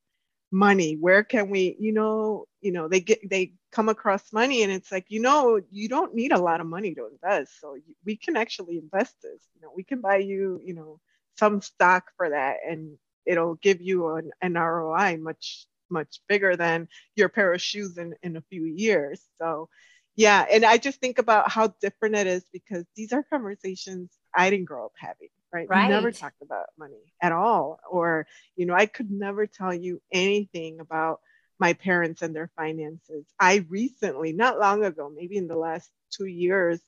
money 0.52 0.96
where 0.96 1.24
can 1.24 1.50
we 1.50 1.76
you 1.80 1.92
know 1.92 2.46
you 2.62 2.72
know 2.72 2.88
they 2.88 3.00
get 3.00 3.20
they 3.30 3.54
come 3.72 3.88
across 3.88 4.34
money 4.34 4.64
and 4.64 4.72
it's 4.72 4.92
like 4.92 5.06
you 5.10 5.20
know 5.20 5.62
you 5.70 5.88
don't 5.88 6.16
need 6.16 6.32
a 6.32 6.42
lot 6.42 6.60
of 6.60 6.68
money 6.68 6.96
to 6.96 7.08
invest. 7.08 7.60
So 7.60 7.78
we 8.06 8.16
can 8.16 8.36
actually 8.36 8.78
invest 8.78 9.16
this 9.22 9.42
you 9.56 9.62
know 9.62 9.72
we 9.76 9.84
can 9.84 10.02
buy 10.02 10.18
you 10.18 10.60
you 10.64 10.74
know 10.74 11.00
some 11.38 11.62
stock 11.62 12.06
for 12.18 12.30
that 12.30 12.58
and 12.68 12.98
it'll 13.26 13.56
give 13.56 13.82
you 13.82 14.16
an, 14.16 14.32
an 14.42 14.54
roi 14.54 15.18
much 15.18 15.68
much 15.90 16.20
bigger 16.28 16.56
than 16.56 16.88
your 17.16 17.30
pair 17.30 17.54
of 17.54 17.62
shoes 17.62 17.98
in, 17.98 18.14
in 18.22 18.38
a 18.38 18.44
few 18.50 18.64
years. 18.66 19.22
So 19.40 19.70
yeah 20.16 20.46
and 20.52 20.66
i 20.66 20.78
just 20.78 21.00
think 21.00 21.18
about 21.18 21.50
how 21.50 21.74
different 21.80 22.16
it 22.16 22.28
is 22.28 22.44
because 22.52 22.84
these 22.96 23.14
are 23.14 23.24
conversations 23.24 24.12
i 24.36 24.50
didn't 24.50 24.66
grow 24.66 24.86
up 24.86 24.92
having 24.98 25.30
right? 25.54 25.68
right. 25.70 25.88
We 25.88 25.90
never 25.90 26.12
talked 26.12 26.42
about 26.42 26.68
money 26.78 27.14
at 27.22 27.32
all. 27.32 27.80
Or, 27.90 28.28
you 28.56 28.66
know, 28.66 28.74
I 28.74 28.86
could 28.86 29.12
never 29.12 29.48
tell 29.48 29.74
you 29.74 30.02
anything 30.12 30.80
about 30.80 31.20
my 31.60 31.74
parents 31.74 32.22
and 32.22 32.36
their 32.36 32.52
finances. 32.56 33.26
I 33.40 33.66
recently, 33.70 34.34
not 34.34 34.60
long 34.60 34.84
ago, 34.84 35.12
maybe 35.14 35.38
in 35.38 35.48
the 35.48 35.58
last 35.58 35.90
two 36.12 36.26
years, 36.26 36.80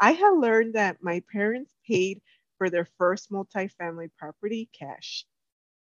I 0.00 0.12
had 0.12 0.32
learned 0.32 0.74
that 0.74 1.02
my 1.02 1.22
parents 1.32 1.72
paid 1.86 2.20
for 2.58 2.70
their 2.70 2.88
first 2.98 3.30
multifamily 3.30 4.10
property 4.18 4.68
cash 4.78 5.24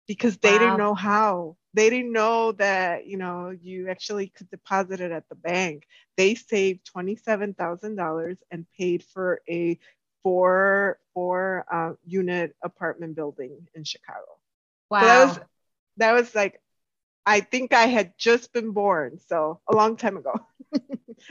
because 0.08 0.38
they 0.38 0.54
wow. 0.54 0.60
didn't 0.60 0.78
know 0.78 0.96
how. 0.96 1.58
They 1.74 1.90
didn't 1.90 2.12
know 2.12 2.52
that, 2.54 3.08
you 3.08 3.18
know, 3.18 3.52
you 3.52 3.90
actually 3.90 4.28
could 4.28 4.50
deposit 4.50 5.00
it 5.00 5.12
at 5.12 5.30
the 5.30 5.36
bank. 5.36 5.84
They 6.18 6.36
saved 6.36 6.90
$27,000 6.94 8.38
and 8.52 8.66
paid 8.78 9.04
for 9.14 9.42
a 9.50 9.80
four 10.24 11.00
four 11.14 11.66
uh, 11.72 11.94
unit 12.06 12.56
apartment 12.64 13.16
building 13.16 13.68
in 13.76 13.84
Chicago. 13.84 14.40
Wow. 14.90 15.02
So 15.02 15.06
that 15.06 15.26
was 15.26 15.40
that 15.98 16.14
was 16.14 16.36
like 16.36 16.62
I 17.26 17.42
think 17.42 17.74
I 17.74 17.86
had 17.86 18.14
just 18.18 18.52
been 18.52 18.72
born, 18.72 19.20
so 19.20 19.60
a 19.68 19.76
long 19.76 19.96
time 19.96 20.18
ago. 20.18 20.34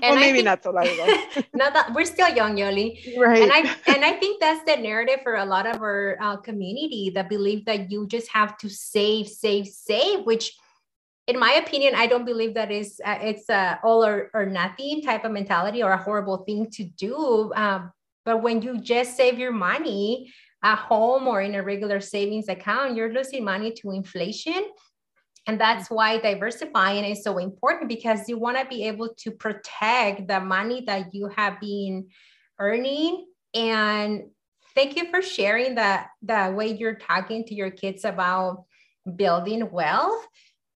well, 0.03 0.15
maybe 0.15 0.39
think, 0.39 0.45
not 0.45 0.63
so 0.63 0.71
long 0.71 0.87
ago. 0.87 1.07
not 1.55 1.75
that 1.75 1.93
we're 1.95 2.05
still 2.05 2.29
young, 2.29 2.57
Yoli. 2.57 3.19
Right. 3.19 3.43
And 3.43 3.53
I 3.53 3.61
and 3.95 4.05
I 4.05 4.13
think 4.13 4.41
that's 4.41 4.65
the 4.65 4.77
narrative 4.77 5.21
for 5.23 5.37
a 5.37 5.45
lot 5.45 5.67
of 5.67 5.83
our 5.83 6.17
uh, 6.21 6.37
community 6.37 7.11
that 7.15 7.29
believe 7.29 7.65
that 7.67 7.91
you 7.91 8.07
just 8.07 8.29
have 8.31 8.57
to 8.59 8.69
save, 8.69 9.29
save, 9.29 9.67
save, 9.67 10.25
which 10.25 10.57
in 11.27 11.39
my 11.39 11.53
opinion, 11.53 11.95
I 11.95 12.07
don't 12.07 12.25
believe 12.25 12.55
that 12.55 12.71
is 12.71 13.01
uh, 13.05 13.19
it's 13.21 13.49
a 13.49 13.81
all 13.83 14.05
or, 14.05 14.31
or 14.33 14.47
nothing 14.47 15.03
type 15.03 15.25
of 15.25 15.33
mentality 15.33 15.83
or 15.83 15.93
a 15.93 16.03
horrible 16.03 16.39
thing 16.39 16.71
to 16.73 16.85
do. 16.85 17.53
Um, 17.55 17.93
but 18.25 18.43
when 18.43 18.63
you 18.63 18.81
just 18.81 19.17
save 19.17 19.39
your 19.39 19.53
money 19.53 20.33
at 20.63 20.77
home 20.77 21.27
or 21.27 21.41
in 21.41 21.55
a 21.55 21.63
regular 21.63 22.01
savings 22.01 22.49
account, 22.49 22.95
you're 22.95 23.13
losing 23.13 23.45
money 23.45 23.73
to 23.73 23.93
inflation. 23.93 24.63
And 25.47 25.61
that's 25.61 25.87
mm-hmm. 25.87 25.95
why 25.95 26.19
diversifying 26.19 27.05
is 27.05 27.25
so 27.25 27.39
important 27.39 27.89
because 27.89 28.29
you 28.29 28.39
want 28.39 28.59
to 28.59 28.67
be 28.67 28.85
able 28.85 29.15
to 29.19 29.31
protect 29.31 30.29
the 30.29 30.41
money 30.41 30.85
that 30.87 31.15
you 31.15 31.29
have 31.35 31.61
been 31.61 32.09
earning. 32.59 33.27
And 33.55 34.25
thank 34.75 34.97
you 34.97 35.11
for 35.11 35.23
sharing 35.23 35.77
that 35.77 36.09
the 36.23 36.53
way 36.55 36.75
you're 36.75 36.95
talking 36.95 37.45
to 37.47 37.55
your 37.55 37.71
kids 37.71 38.05
about 38.05 38.65
building 39.17 39.71
wealth 39.71 40.27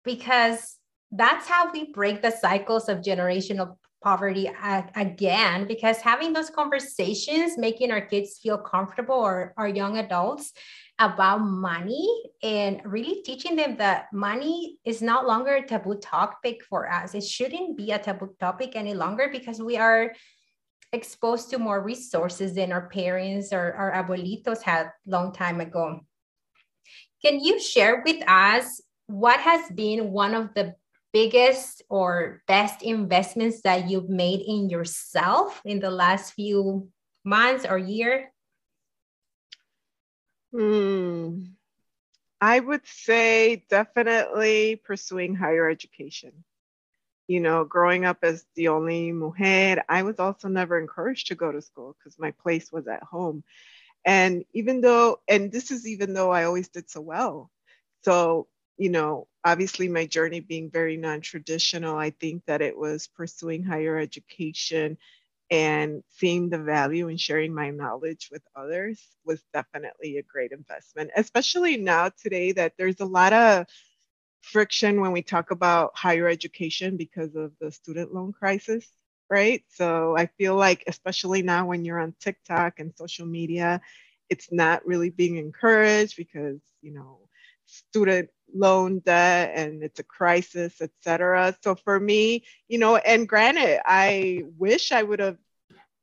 because 0.03 0.79
that's 1.13 1.47
how 1.47 1.71
we 1.71 1.93
break 1.93 2.23
the 2.23 2.31
cycles 2.31 2.89
of 2.89 2.99
generational 2.99 3.77
poverty 4.05 4.51
again 4.95 5.67
because 5.67 5.97
having 5.97 6.35
those 6.35 6.51
conversations 6.51 7.57
making 7.57 7.91
our 7.91 8.03
kids 8.03 8.39
feel 8.43 8.59
comfortable 8.59 9.17
or 9.17 9.55
our 9.57 9.67
young 9.67 9.97
adults 9.97 10.53
about 10.99 11.39
money 11.39 12.07
and 12.43 12.83
really 12.85 13.23
teaching 13.23 13.57
them 13.57 13.77
that 13.79 14.13
money 14.13 14.77
is 14.85 15.01
not 15.01 15.27
longer 15.27 15.55
a 15.55 15.67
taboo 15.67 15.97
topic 15.97 16.63
for 16.69 16.93
us. 16.93 17.15
It 17.15 17.25
shouldn't 17.25 17.79
be 17.79 17.91
a 17.91 17.99
taboo 17.99 18.37
topic 18.39 18.77
any 18.77 18.93
longer 18.93 19.29
because 19.33 19.59
we 19.59 19.79
are 19.79 20.13
exposed 20.93 21.51
to 21.51 21.59
more 21.59 21.83
resources 21.83 22.55
than 22.55 22.71
our 22.73 22.89
parents 22.89 23.53
or 23.53 23.73
our 23.73 23.91
abuelitos 23.93 24.63
had 24.63 24.91
long 25.07 25.33
time 25.33 25.61
ago. 25.61 26.01
Can 27.25 27.41
you 27.41 27.59
share 27.59 28.03
with 28.05 28.23
us 28.29 28.83
what 29.07 29.41
has 29.41 29.71
been 29.71 30.13
one 30.13 30.35
of 30.35 30.55
the 30.55 30.75
biggest 31.15 31.81
or 31.89 32.43
best 32.49 32.83
investments 32.83 33.63
that 33.63 33.89
you've 33.89 34.11
made 34.11 34.41
in 34.41 34.69
yourself 34.69 35.63
in 35.65 35.79
the 35.79 35.91
last 35.91 36.33
few 36.35 36.89
months 37.25 37.65
or 37.65 37.79
year? 37.79 38.33
Hmm. 40.53 41.45
I 42.41 42.61
would 42.61 42.87
say 42.87 43.65
definitely 43.71 44.77
pursuing 44.77 45.35
higher 45.35 45.71
education. 45.71 46.45
You 47.29 47.41
know, 47.41 47.65
growing 47.65 48.05
up 48.05 48.19
as 48.23 48.45
the 48.55 48.69
only 48.69 49.13
mujer, 49.13 49.83
I 49.89 50.03
was 50.03 50.19
also 50.19 50.49
never 50.49 50.79
encouraged 50.79 51.29
to 51.29 51.37
go 51.37 51.51
to 51.51 51.63
school 51.63 51.97
because 51.97 52.19
my 52.19 52.33
place 52.33 52.71
was 52.71 52.87
at 52.87 53.03
home. 53.03 53.45
And 54.05 54.45
even 54.53 54.83
though, 54.83 55.21
and 55.27 55.51
this 55.51 55.71
is 55.71 55.87
even 55.87 56.13
though 56.13 56.31
I 56.31 56.45
always 56.45 56.69
did 56.69 56.91
so 56.91 57.01
well. 57.01 57.51
So 58.05 58.49
you 58.77 58.91
know, 58.91 59.29
obviously 59.45 59.89
my 59.89 60.07
journey 60.07 60.41
being 60.41 60.71
very 60.71 60.97
non-traditional, 60.97 61.97
I 61.97 62.11
think 62.11 62.45
that 62.47 62.63
it 62.63 62.77
was 62.77 63.09
pursuing 63.09 63.63
higher 63.63 63.99
education 63.99 64.99
and 65.51 66.03
seeing 66.09 66.49
the 66.51 66.59
value 66.59 67.09
and 67.09 67.21
sharing 67.21 67.55
my 67.55 67.71
knowledge 67.71 68.29
with 68.33 68.43
others 68.57 69.01
was 69.25 69.45
definitely 69.53 70.17
a 70.19 70.23
great 70.23 70.53
investment, 70.53 71.11
especially 71.17 71.77
now 71.77 72.11
today 72.23 72.53
that 72.53 72.73
there's 72.79 73.01
a 73.01 73.07
lot 73.07 73.33
of 73.33 73.67
friction 74.43 75.01
when 75.01 75.13
we 75.13 75.23
talk 75.23 75.51
about 75.51 75.97
higher 75.97 76.29
education 76.29 76.97
because 76.97 77.35
of 77.35 77.53
the 77.61 77.71
student 77.71 78.13
loan 78.15 78.33
crisis, 78.33 78.87
right? 79.31 79.65
So 79.69 80.17
I 80.17 80.27
feel 80.39 80.55
like, 80.57 80.85
especially 80.87 81.43
now 81.43 81.67
when 81.67 81.85
you're 81.85 82.01
on 82.01 82.15
TikTok 82.21 82.79
and 82.81 82.93
social 82.97 83.27
media, 83.27 83.81
it's 84.31 84.49
not 84.53 84.87
really 84.87 85.11
being 85.11 85.37
encouraged 85.37 86.17
because, 86.17 86.61
you 86.83 86.93
know, 86.93 87.21
student 87.67 88.31
loan 88.55 89.01
debt 89.01 89.53
and 89.55 89.83
it's 89.83 90.01
a 90.01 90.05
crisis, 90.05 90.81
etc. 90.81 91.57
So 91.63 91.75
for 91.75 91.99
me, 91.99 92.45
you 92.69 92.79
know, 92.79 92.97
and 92.97 93.29
granted, 93.29 93.81
I 93.85 94.45
wish 94.59 94.93
I 94.93 95.03
would 95.03 95.21
have 95.21 95.39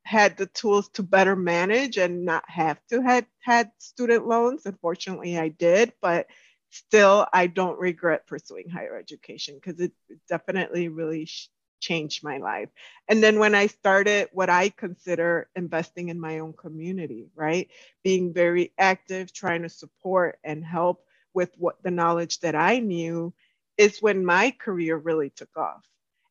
had 0.04 0.36
the 0.38 0.48
tools 0.48 0.90
to 0.90 1.04
better 1.04 1.36
manage 1.36 1.98
and 1.98 2.26
not 2.26 2.44
have 2.50 2.80
to 2.90 3.02
had 3.02 3.26
had 3.40 3.72
student 3.78 4.28
loans. 4.28 4.66
Unfortunately, 4.66 5.38
I 5.38 5.50
did, 5.50 5.94
but 6.02 6.28
still, 6.70 7.28
I 7.34 7.48
don't 7.48 7.80
regret 7.80 8.28
pursuing 8.28 8.70
higher 8.70 8.98
education 8.98 9.56
because 9.56 9.80
it 9.80 9.92
definitely 10.28 10.88
really 10.88 11.26
sh- 11.26 11.50
changed 11.80 12.24
my 12.24 12.38
life. 12.38 12.70
And 13.08 13.22
then 13.22 13.40
when 13.40 13.56
I 13.56 13.68
started 13.68 14.30
what 14.32 14.50
I 14.50 14.70
consider 14.70 15.50
investing 15.56 16.10
in 16.10 16.20
my 16.20 16.40
own 16.40 16.54
community, 16.54 17.28
right? 17.36 17.70
Being 18.04 18.34
very 18.34 18.72
active, 18.78 19.34
trying 19.34 19.64
to 19.64 19.70
support 19.70 20.40
and 20.44 20.64
help 20.64 21.04
with 21.34 21.52
what 21.58 21.82
the 21.84 21.92
knowledge 21.92 22.40
that 22.40 22.56
I 22.56 22.80
knew 22.80 23.34
is 23.78 24.00
when 24.02 24.26
my 24.26 24.52
career 24.52 24.98
really 24.98 25.30
took 25.30 25.56
off. 25.58 25.86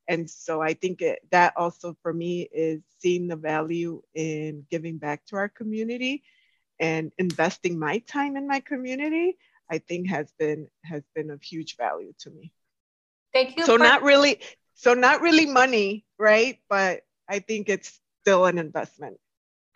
And 0.08 0.28
so 0.28 0.60
I 0.60 0.74
think 0.74 1.02
it, 1.02 1.20
that 1.30 1.54
also 1.56 1.96
for 2.02 2.12
me 2.12 2.48
is 2.52 2.82
seeing 2.98 3.28
the 3.28 3.36
value 3.36 4.02
in 4.14 4.66
giving 4.70 4.98
back 4.98 5.24
to 5.26 5.36
our 5.36 5.48
community 5.48 6.24
and 6.80 7.12
investing 7.18 7.78
my 7.78 7.98
time 7.98 8.36
in 8.36 8.48
my 8.48 8.60
community. 8.60 9.36
I 9.70 9.78
think 9.78 10.08
has 10.08 10.32
been 10.38 10.66
has 10.84 11.04
been 11.14 11.30
of 11.30 11.42
huge 11.42 11.76
value 11.76 12.12
to 12.20 12.30
me. 12.30 12.52
Thank 13.32 13.56
you. 13.56 13.64
So 13.64 13.76
for- 13.78 13.84
not 13.84 14.02
really, 14.02 14.40
so 14.74 14.94
not 14.94 15.20
really 15.20 15.46
money, 15.46 16.04
right? 16.18 16.58
But 16.68 17.02
I 17.28 17.38
think 17.38 17.68
it's 17.68 18.00
still 18.22 18.46
an 18.46 18.58
investment. 18.58 19.18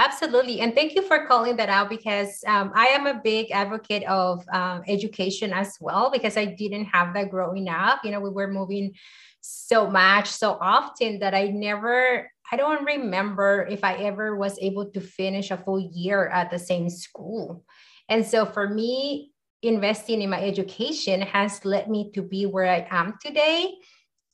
Absolutely. 0.01 0.61
And 0.61 0.75
thank 0.75 0.97
you 0.97 1.03
for 1.03 1.25
calling 1.27 1.57
that 1.57 1.69
out 1.69 1.89
because 1.89 2.43
um, 2.49 2.73
I 2.75 2.87
am 2.87 3.07
a 3.07 3.21
big 3.23 3.53
advocate 3.53 4.03
of 4.05 4.45
um, 4.53 4.83
education 4.89 5.53
as 5.53 5.77
well 5.81 6.11
because 6.11 6.37
I 6.37 6.47
didn't 6.47 6.87
have 6.87 7.15
that 7.15 7.31
growing 7.31 7.69
up. 7.69 8.01
You 8.05 8.11
know, 8.11 8.19
we 8.21 8.31
were 8.31 8.49
moving 8.49 8.93
so 9.41 9.89
much, 9.89 10.29
so 10.29 10.59
often 10.61 11.21
that 11.21 11.33
I 11.33 11.47
never, 11.47 12.29
I 12.51 12.57
don't 12.57 12.85
remember 12.85 13.69
if 13.71 13.85
I 13.85 13.95
ever 13.95 14.37
was 14.37 14.59
able 14.59 14.91
to 14.91 15.01
finish 15.01 15.53
a 15.53 15.59
full 15.59 15.79
year 15.95 16.27
at 16.29 16.51
the 16.51 16.59
same 16.59 16.91
school. 16.91 17.65
And 18.09 18.27
so 18.27 18.47
for 18.47 18.69
me, 18.69 19.31
investing 19.63 20.23
in 20.23 20.29
my 20.31 20.43
education 20.43 21.21
has 21.23 21.65
led 21.65 21.89
me 21.89 22.11
to 22.15 22.23
be 22.23 22.47
where 22.47 22.67
I 22.67 22.87
am 22.91 23.15
today 23.23 23.73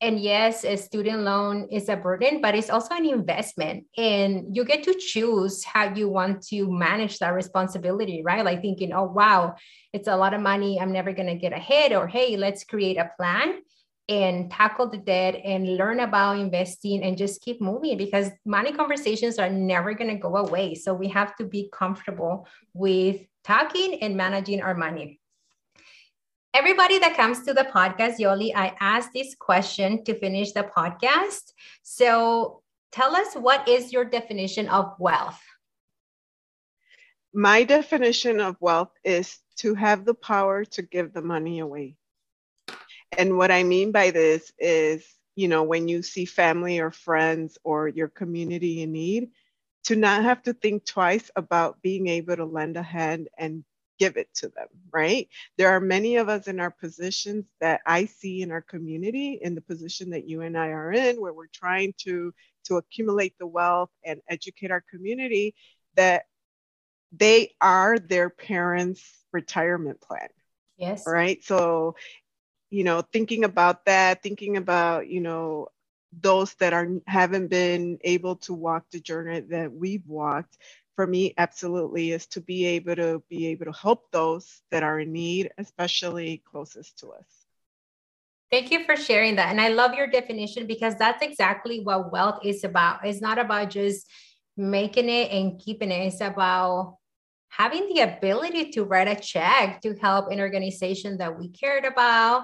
and 0.01 0.19
yes 0.19 0.65
a 0.65 0.77
student 0.77 1.21
loan 1.21 1.69
is 1.71 1.89
a 1.89 1.97
burden 1.97 2.41
but 2.41 2.55
it's 2.55 2.71
also 2.71 2.95
an 2.95 3.07
investment. 3.07 3.85
And 3.97 4.55
you 4.57 4.65
get 4.65 4.83
to 4.85 4.95
choose 4.95 5.65
how 5.65 5.95
you 5.95 6.09
want 6.09 6.43
to 6.49 6.71
manage 6.71 7.19
that 7.19 7.35
responsibility 7.35 8.23
right? 8.25 8.45
Like 8.45 8.63
thinking 8.63 8.93
oh 8.93 9.05
wow 9.05 9.55
it's 9.93 10.09
a 10.09 10.17
lot 10.17 10.35
of 10.35 10.41
money. 10.41 10.81
I'm 10.81 10.93
never 10.93 11.13
going 11.13 11.29
to 11.29 11.35
get 11.35 11.53
ahead. 11.53 11.93
Or 11.93 12.07
hey 12.07 12.37
let's 12.37 12.65
create 12.65 12.97
a 12.97 13.11
plan 13.17 13.61
and 14.09 14.51
tackle 14.51 14.89
the 14.89 14.99
debt 14.99 15.41
and 15.45 15.77
learn 15.77 16.01
about 16.01 16.37
investing 16.39 17.05
and 17.05 17.17
just 17.17 17.41
keep 17.43 17.61
moving 17.61 17.97
because 17.97 18.29
money 18.45 18.73
conversations 18.73 19.39
are 19.39 19.49
never 19.49 19.95
going 19.95 20.11
to 20.11 20.17
go 20.17 20.37
away. 20.37 20.75
So 20.75 20.93
we 20.93 21.07
have 21.09 21.37
to 21.37 21.45
be 21.45 21.69
comfortable 21.73 22.49
with 22.75 23.21
talking 23.45 24.03
and 24.03 24.17
managing 24.17 24.63
our 24.63 24.75
money 24.75 25.20
everybody 26.53 26.99
that 26.99 27.17
comes 27.17 27.45
to 27.45 27.55
the 27.55 27.65
podcast, 27.65 28.19
Yoli, 28.19 28.53
I 28.55 28.75
ask 28.81 29.13
this 29.13 29.35
question 29.35 30.05
to 30.05 30.19
finish 30.19 30.53
the 30.53 30.65
podcast. 30.65 31.53
So 31.83 32.63
tell 32.93 33.15
us 33.15 33.35
what 33.35 33.69
is 33.69 33.93
your 33.93 34.05
definition 34.05 34.69
of 34.69 34.95
wealth? 34.99 35.41
My 37.33 37.63
definition 37.63 38.41
of 38.41 38.57
wealth 38.61 38.91
is 39.05 39.39
to 39.59 39.75
have 39.75 40.05
the 40.05 40.15
power 40.15 40.65
to 40.65 40.83
give 40.83 41.13
the 41.13 41.23
money 41.23 41.61
away. 41.61 41.97
And 43.17 43.37
what 43.37 43.53
I 43.53 43.63
mean 43.63 43.93
by 43.93 44.11
this 44.11 44.53
is, 44.59 45.07
you 45.37 45.47
know, 45.47 45.63
when 45.63 45.87
you 45.87 46.03
see 46.03 46.25
family 46.25 46.81
or 46.81 46.91
friends 46.91 47.59
or 47.63 47.87
your 47.87 48.09
community 48.09 48.83
in 48.83 48.93
need, 48.93 49.31
to 49.85 49.97
not 49.97 50.25
have 50.25 50.43
to 50.43 50.53
think 50.53 50.85
twice 50.85 51.31
about 51.37 51.81
being 51.83 52.09
able 52.09 52.37
to 52.37 52.45
lend 52.45 52.77
a 52.77 52.83
hand 52.83 53.29
and 53.39 53.65
give 54.01 54.17
it 54.17 54.33
to 54.35 54.49
them, 54.49 54.67
right? 54.91 55.29
There 55.59 55.69
are 55.69 55.81
many 55.81 56.17
of 56.17 56.31
us 56.31 56.49
in 56.49 56.59
our 56.59 56.71
positions 56.71 57.45
that 57.61 57.83
I 57.87 58.07
see 58.07 58.41
in 58.41 58.51
our 58.51 58.63
community, 58.63 59.39
in 59.41 59.55
the 59.55 59.61
position 59.61 60.11
that 60.11 60.27
you 60.27 60.41
and 60.41 60.57
I 60.57 60.69
are 60.69 60.91
in, 60.91 61.21
where 61.21 61.35
we're 61.35 61.47
trying 61.53 61.93
to, 61.99 62.33
to 62.65 62.79
accumulate 62.79 63.35
the 63.39 63.47
wealth 63.47 63.91
and 64.03 64.23
educate 64.27 64.71
our 64.71 64.83
community, 64.91 65.55
that 65.97 66.25
they 67.13 67.55
are 67.61 67.99
their 67.99 68.31
parents' 68.31 69.05
retirement 69.33 70.01
plan. 70.01 70.29
Yes. 70.79 71.05
Right. 71.07 71.45
So, 71.45 71.97
you 72.71 72.85
know, 72.85 73.03
thinking 73.03 73.45
about 73.45 73.85
that, 73.85 74.23
thinking 74.23 74.57
about, 74.57 75.09
you 75.09 75.21
know, 75.21 75.69
those 76.19 76.55
that 76.55 76.73
are 76.73 76.89
haven't 77.07 77.49
been 77.49 77.99
able 78.03 78.37
to 78.37 78.55
walk 78.55 78.85
the 78.91 78.99
journey 78.99 79.41
that 79.41 79.73
we've 79.73 80.07
walked 80.07 80.57
for 81.01 81.07
me 81.07 81.33
absolutely 81.39 82.11
is 82.11 82.27
to 82.27 82.43
be 82.43 82.67
able 82.67 82.95
to 82.95 83.23
be 83.31 83.47
able 83.47 83.65
to 83.65 83.73
help 83.73 84.11
those 84.11 84.61
that 84.71 84.83
are 84.83 85.01
in 85.01 85.11
need 85.11 85.51
especially 85.57 86.43
closest 86.45 86.99
to 86.99 87.09
us. 87.09 87.25
Thank 88.51 88.71
you 88.71 88.85
for 88.85 88.97
sharing 88.97 89.37
that 89.37 89.49
and 89.49 89.63
i 89.63 89.69
love 89.69 89.95
your 89.95 90.09
definition 90.09 90.67
because 90.67 90.97
that's 90.97 91.23
exactly 91.23 91.81
what 91.81 92.13
wealth 92.13 92.41
is 92.45 92.65
about. 92.65 93.07
It's 93.07 93.23
not 93.23 93.39
about 93.39 93.71
just 93.71 94.07
making 94.59 95.09
it 95.09 95.31
and 95.31 95.59
keeping 95.59 95.91
it. 95.91 96.09
It's 96.09 96.21
about 96.21 96.99
having 97.49 97.89
the 97.95 98.01
ability 98.01 98.73
to 98.73 98.85
write 98.85 99.09
a 99.09 99.19
check 99.19 99.81
to 99.81 99.95
help 99.95 100.31
an 100.31 100.39
organization 100.39 101.17
that 101.17 101.39
we 101.39 101.49
cared 101.49 101.87
about 101.87 102.43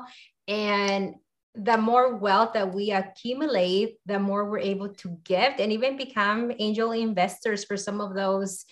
and 0.49 1.17
the 1.57 1.79
more 1.79 2.17
wealth 2.17 2.53
that 2.53 2.75
we 2.75 2.91
accumulate, 2.91 3.97
the 4.05 4.19
more 4.19 4.45
we're 4.49 4.59
able 4.59 4.91
to 4.91 5.19
gift 5.25 5.59
and 5.59 5.73
even 5.73 5.97
become 5.97 6.53
angel 6.59 6.93
investors 6.93 7.65
for 7.65 7.77
some 7.77 8.01
of 8.01 8.15
those 8.15 8.67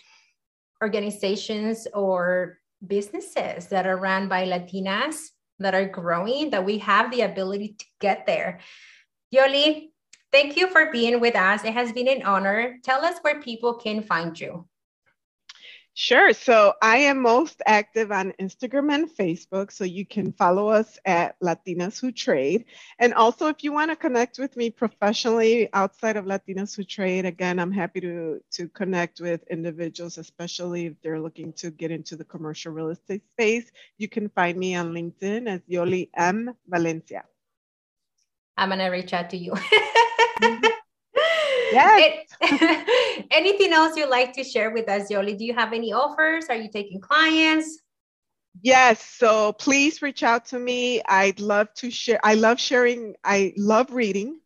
organizations 0.83 1.87
or 1.95 2.59
businesses 2.87 3.69
that 3.69 3.87
are 3.87 3.97
run 3.97 4.29
by 4.29 4.45
Latinas 4.45 5.17
that 5.59 5.75
are 5.75 5.89
growing, 5.89 6.51
that 6.51 6.65
we 6.65 6.79
have 6.79 7.11
the 7.11 7.23
ability 7.23 7.77
to 7.79 7.85
get 8.01 8.27
there. 8.27 8.61
Yoli, 9.35 9.89
thank 10.31 10.57
you 10.57 10.69
for 10.69 10.91
being 10.93 11.21
with 11.21 11.37
us. 11.37 11.65
It 11.65 11.73
has 11.73 11.93
been 11.93 12.09
an 12.09 12.23
honor. 12.23 12.77
Tell 12.83 13.05
us 13.05 13.19
where 13.23 13.41
people 13.41 13.75
can 13.75 14.03
find 14.03 14.39
you. 14.39 14.69
Sure. 15.97 16.33
So 16.33 16.75
I 16.83 16.97
am 16.97 17.23
most 17.23 17.63
active 17.67 18.11
on 18.11 18.33
Instagram 18.41 18.93
and 18.93 19.09
Facebook. 19.09 19.71
So 19.71 19.85
you 19.85 20.05
can 20.05 20.33
follow 20.33 20.69
us 20.69 20.99
at 21.05 21.39
Latinas 21.39 22.01
Who 22.01 22.11
Trade. 22.11 22.65
And 22.99 23.15
also, 23.15 23.47
if 23.47 23.63
you 23.63 23.73
want 23.73 23.93
to 23.93 23.97
connect 23.97 24.41
with 24.41 24.57
me 24.57 24.71
professionally 24.71 25.69
outside 25.73 26.17
of 26.17 26.25
Latinas 26.25 26.75
Who 26.75 26.83
Trade, 26.83 27.27
again, 27.27 27.61
I'm 27.61 27.71
happy 27.71 28.01
to, 28.01 28.41
to 28.55 28.69
connect 28.71 29.21
with 29.21 29.47
individuals, 29.49 30.19
especially 30.19 30.87
if 30.87 30.95
they're 31.01 31.21
looking 31.21 31.53
to 31.55 31.71
get 31.71 31.93
into 31.93 32.17
the 32.17 32.25
commercial 32.25 32.73
real 32.73 32.89
estate 32.89 33.23
space. 33.31 33.71
You 33.97 34.09
can 34.09 34.29
find 34.31 34.59
me 34.59 34.75
on 34.75 34.93
LinkedIn 34.93 35.47
as 35.47 35.61
Yoli 35.71 36.09
M. 36.17 36.57
Valencia. 36.67 37.23
I'm 38.57 38.71
going 38.71 38.81
to 38.81 38.89
reach 38.89 39.13
out 39.13 39.31
to 39.31 39.37
you. 39.37 39.53
Mm-hmm. 39.53 40.74
Yes. 41.75 42.27
anything 43.31 43.73
else 43.73 43.97
you'd 43.97 44.09
like 44.09 44.33
to 44.35 44.45
share 44.45 44.71
with 44.71 44.89
us, 44.89 45.11
Yoli? 45.11 45.37
Do 45.37 45.45
you 45.45 45.55
have 45.55 45.73
any 45.73 45.93
offers? 45.93 46.47
Are 46.49 46.57
you 46.57 46.71
taking 46.71 47.01
clients? 47.01 47.81
Yes. 48.63 49.05
So 49.05 49.53
please 49.53 50.03
reach 50.03 50.23
out 50.23 50.47
to 50.47 50.59
me. 50.59 51.03
I'd 51.09 51.41
love 51.41 51.73
to 51.75 51.91
share. 51.91 52.21
I 52.23 52.35
love 52.35 52.61
sharing. 52.61 53.15
I 53.25 53.53
love 53.57 53.93
reading. 53.93 54.41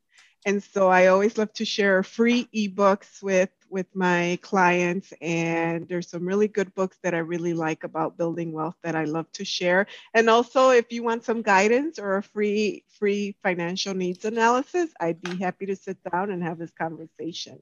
And 0.46 0.62
so 0.62 0.88
I 0.88 1.06
always 1.08 1.36
love 1.36 1.52
to 1.54 1.64
share 1.64 2.02
free 2.02 2.48
ebooks 2.54 3.22
with 3.22 3.50
with 3.70 3.86
my 3.94 4.38
clients 4.40 5.12
and 5.20 5.86
there's 5.88 6.08
some 6.08 6.24
really 6.26 6.48
good 6.48 6.74
books 6.74 6.96
that 7.02 7.14
I 7.14 7.18
really 7.18 7.52
like 7.52 7.84
about 7.84 8.16
building 8.16 8.52
wealth 8.52 8.76
that 8.82 8.96
I 8.96 9.04
love 9.04 9.30
to 9.32 9.44
share. 9.44 9.86
And 10.14 10.30
also 10.30 10.70
if 10.70 10.90
you 10.90 11.02
want 11.02 11.24
some 11.24 11.42
guidance 11.42 11.98
or 11.98 12.16
a 12.16 12.22
free 12.22 12.84
free 12.98 13.36
financial 13.42 13.94
needs 13.94 14.24
analysis, 14.24 14.90
I'd 15.00 15.20
be 15.20 15.36
happy 15.36 15.66
to 15.66 15.76
sit 15.76 15.98
down 16.10 16.30
and 16.30 16.42
have 16.42 16.58
this 16.58 16.72
conversation. 16.72 17.58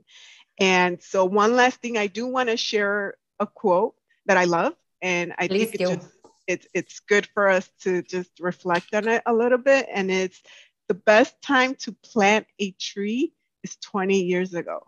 And 0.58 1.02
so 1.02 1.24
one 1.24 1.56
last 1.56 1.80
thing 1.80 1.98
I 1.98 2.06
do 2.06 2.26
want 2.26 2.48
to 2.48 2.56
share 2.56 3.16
a 3.40 3.46
quote 3.46 3.94
that 4.26 4.36
I 4.36 4.44
love 4.44 4.74
and 5.02 5.34
I 5.38 5.48
Please 5.48 5.70
think 5.70 5.80
it's 5.80 5.90
just, 5.90 6.12
it's 6.46 6.68
it's 6.72 7.00
good 7.00 7.26
for 7.34 7.48
us 7.48 7.68
to 7.82 8.02
just 8.02 8.30
reflect 8.40 8.94
on 8.94 9.08
it 9.08 9.22
a 9.26 9.32
little 9.32 9.58
bit 9.58 9.88
and 9.92 10.10
it's 10.10 10.40
the 10.88 10.94
best 10.94 11.40
time 11.42 11.74
to 11.76 11.92
plant 11.92 12.46
a 12.58 12.70
tree 12.72 13.32
is 13.62 13.76
20 13.76 14.22
years 14.22 14.54
ago. 14.54 14.80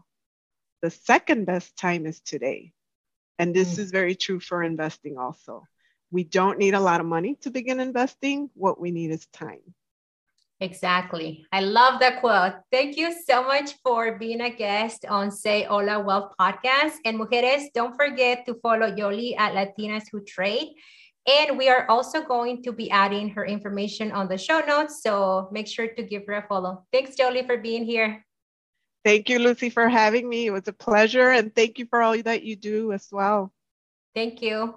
The 0.82 0.90
second 0.90 1.44
best 1.44 1.76
time 1.76 2.06
is 2.06 2.20
today. 2.20 2.72
And 3.38 3.54
this 3.54 3.76
mm. 3.76 3.78
is 3.80 3.90
very 3.90 4.14
true 4.14 4.40
for 4.40 4.62
investing 4.62 5.18
also. 5.18 5.64
We 6.10 6.24
don't 6.24 6.58
need 6.58 6.74
a 6.74 6.80
lot 6.80 7.00
of 7.00 7.06
money 7.06 7.36
to 7.42 7.50
begin 7.50 7.80
investing. 7.80 8.50
What 8.54 8.80
we 8.80 8.90
need 8.90 9.10
is 9.10 9.26
time. 9.26 9.74
Exactly. 10.60 11.46
I 11.52 11.60
love 11.60 12.00
that 12.00 12.20
quote. 12.20 12.54
Thank 12.72 12.96
you 12.96 13.14
so 13.26 13.44
much 13.44 13.74
for 13.84 14.18
being 14.18 14.40
a 14.40 14.50
guest 14.50 15.04
on 15.08 15.30
Say 15.30 15.64
Hola 15.64 16.00
Wealth 16.00 16.34
podcast. 16.40 16.94
And 17.04 17.18
mujeres, 17.18 17.66
don't 17.74 17.94
forget 17.94 18.44
to 18.46 18.54
follow 18.54 18.90
Yoli 18.90 19.38
at 19.38 19.52
Latinas 19.52 20.04
Who 20.10 20.24
Trade 20.24 20.74
And 21.28 21.58
we 21.58 21.68
are 21.68 21.84
also 21.90 22.22
going 22.22 22.62
to 22.62 22.72
be 22.72 22.90
adding 22.90 23.28
her 23.30 23.44
information 23.44 24.10
on 24.12 24.28
the 24.28 24.38
show 24.38 24.60
notes. 24.60 25.02
So 25.02 25.48
make 25.52 25.66
sure 25.66 25.86
to 25.86 26.02
give 26.02 26.24
her 26.26 26.34
a 26.34 26.46
follow. 26.48 26.86
Thanks, 26.90 27.16
Yoli, 27.16 27.46
for 27.46 27.58
being 27.58 27.84
here. 27.84 28.24
Thank 29.04 29.28
you, 29.28 29.38
Luzy, 29.38 29.70
for 29.70 29.88
having 29.88 30.28
me. 30.28 30.46
It 30.46 30.50
was 30.50 30.66
a 30.68 30.72
pleasure. 30.72 31.30
And 31.30 31.54
thank 31.54 31.78
you 31.78 31.86
for 31.86 32.02
all 32.02 32.20
that 32.22 32.44
you 32.44 32.56
do 32.56 32.92
as 32.92 33.08
well. 33.12 33.52
Thank 34.14 34.40
you. 34.40 34.74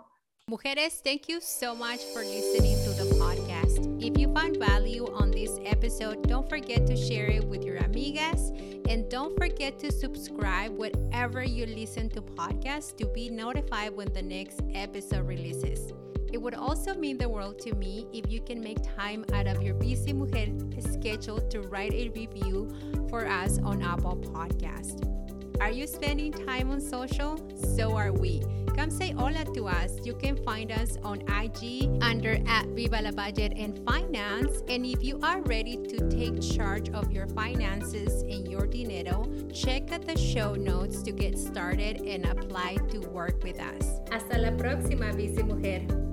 Mujeres, 0.49 0.99
thank 1.01 1.29
you 1.29 1.39
so 1.39 1.73
much 1.73 2.01
for 2.13 2.19
listening 2.19 2.75
to 2.83 2.89
the 3.01 3.15
podcast. 3.15 4.03
If 4.03 4.19
you 4.19 4.33
found 4.33 4.57
value 4.57 5.07
on 5.13 5.31
this 5.31 5.57
episode, 5.63 6.27
don't 6.27 6.49
forget 6.49 6.85
to 6.87 6.97
share 6.97 7.27
it 7.27 7.45
with 7.45 7.63
your 7.63 7.79
amigas 7.79 8.51
and 8.89 9.09
don't 9.09 9.37
forget 9.37 9.79
to 9.79 9.91
subscribe 9.91 10.77
wherever 10.77 11.41
you 11.41 11.65
listen 11.65 12.09
to 12.09 12.21
podcasts 12.21 12.97
to 12.97 13.05
be 13.07 13.29
notified 13.29 13.95
when 13.95 14.11
the 14.11 14.21
next 14.21 14.59
episode 14.73 15.25
releases. 15.25 15.93
It 16.31 16.41
would 16.41 16.55
also 16.55 16.93
mean 16.93 17.17
the 17.17 17.27
world 17.27 17.59
to 17.59 17.75
me 17.75 18.07
if 18.13 18.31
you 18.31 18.41
can 18.41 18.61
make 18.61 18.77
time 18.95 19.25
out 19.33 19.47
of 19.47 19.61
your 19.61 19.75
busy 19.75 20.13
mujer 20.13 20.47
schedule 20.81 21.39
to 21.49 21.61
write 21.61 21.93
a 21.93 22.09
review 22.09 22.69
for 23.09 23.27
us 23.27 23.59
on 23.63 23.81
Apple 23.81 24.17
Podcast. 24.17 25.07
Are 25.59 25.69
you 25.69 25.85
spending 25.85 26.31
time 26.31 26.71
on 26.71 26.81
social? 26.81 27.39
So 27.75 27.95
are 27.95 28.11
we. 28.11 28.41
Come 28.75 28.89
say 28.89 29.11
hola 29.11 29.45
to 29.53 29.67
us. 29.67 29.99
You 30.03 30.13
can 30.15 30.37
find 30.43 30.71
us 30.71 30.97
on 31.03 31.21
IG 31.27 31.89
under 32.01 32.39
at 32.47 32.67
Viva 32.69 33.01
la 33.01 33.11
Budget 33.11 33.53
and 33.57 33.77
Finance. 33.85 34.63
And 34.69 34.85
if 34.85 35.03
you 35.03 35.19
are 35.21 35.41
ready 35.41 35.77
to 35.77 36.09
take 36.09 36.41
charge 36.41 36.89
of 36.89 37.11
your 37.11 37.27
finances 37.27 38.23
and 38.23 38.47
your 38.47 38.65
dinero, 38.65 39.27
check 39.53 39.91
out 39.91 40.05
the 40.05 40.17
show 40.17 40.55
notes 40.55 41.03
to 41.03 41.11
get 41.11 41.37
started 41.37 42.01
and 42.01 42.25
apply 42.25 42.77
to 42.89 42.99
work 43.09 43.43
with 43.43 43.59
us. 43.59 43.99
Hasta 44.09 44.37
la 44.39 44.51
próxima, 44.51 45.15
Busy 45.15 45.43
Mujer. 45.43 46.10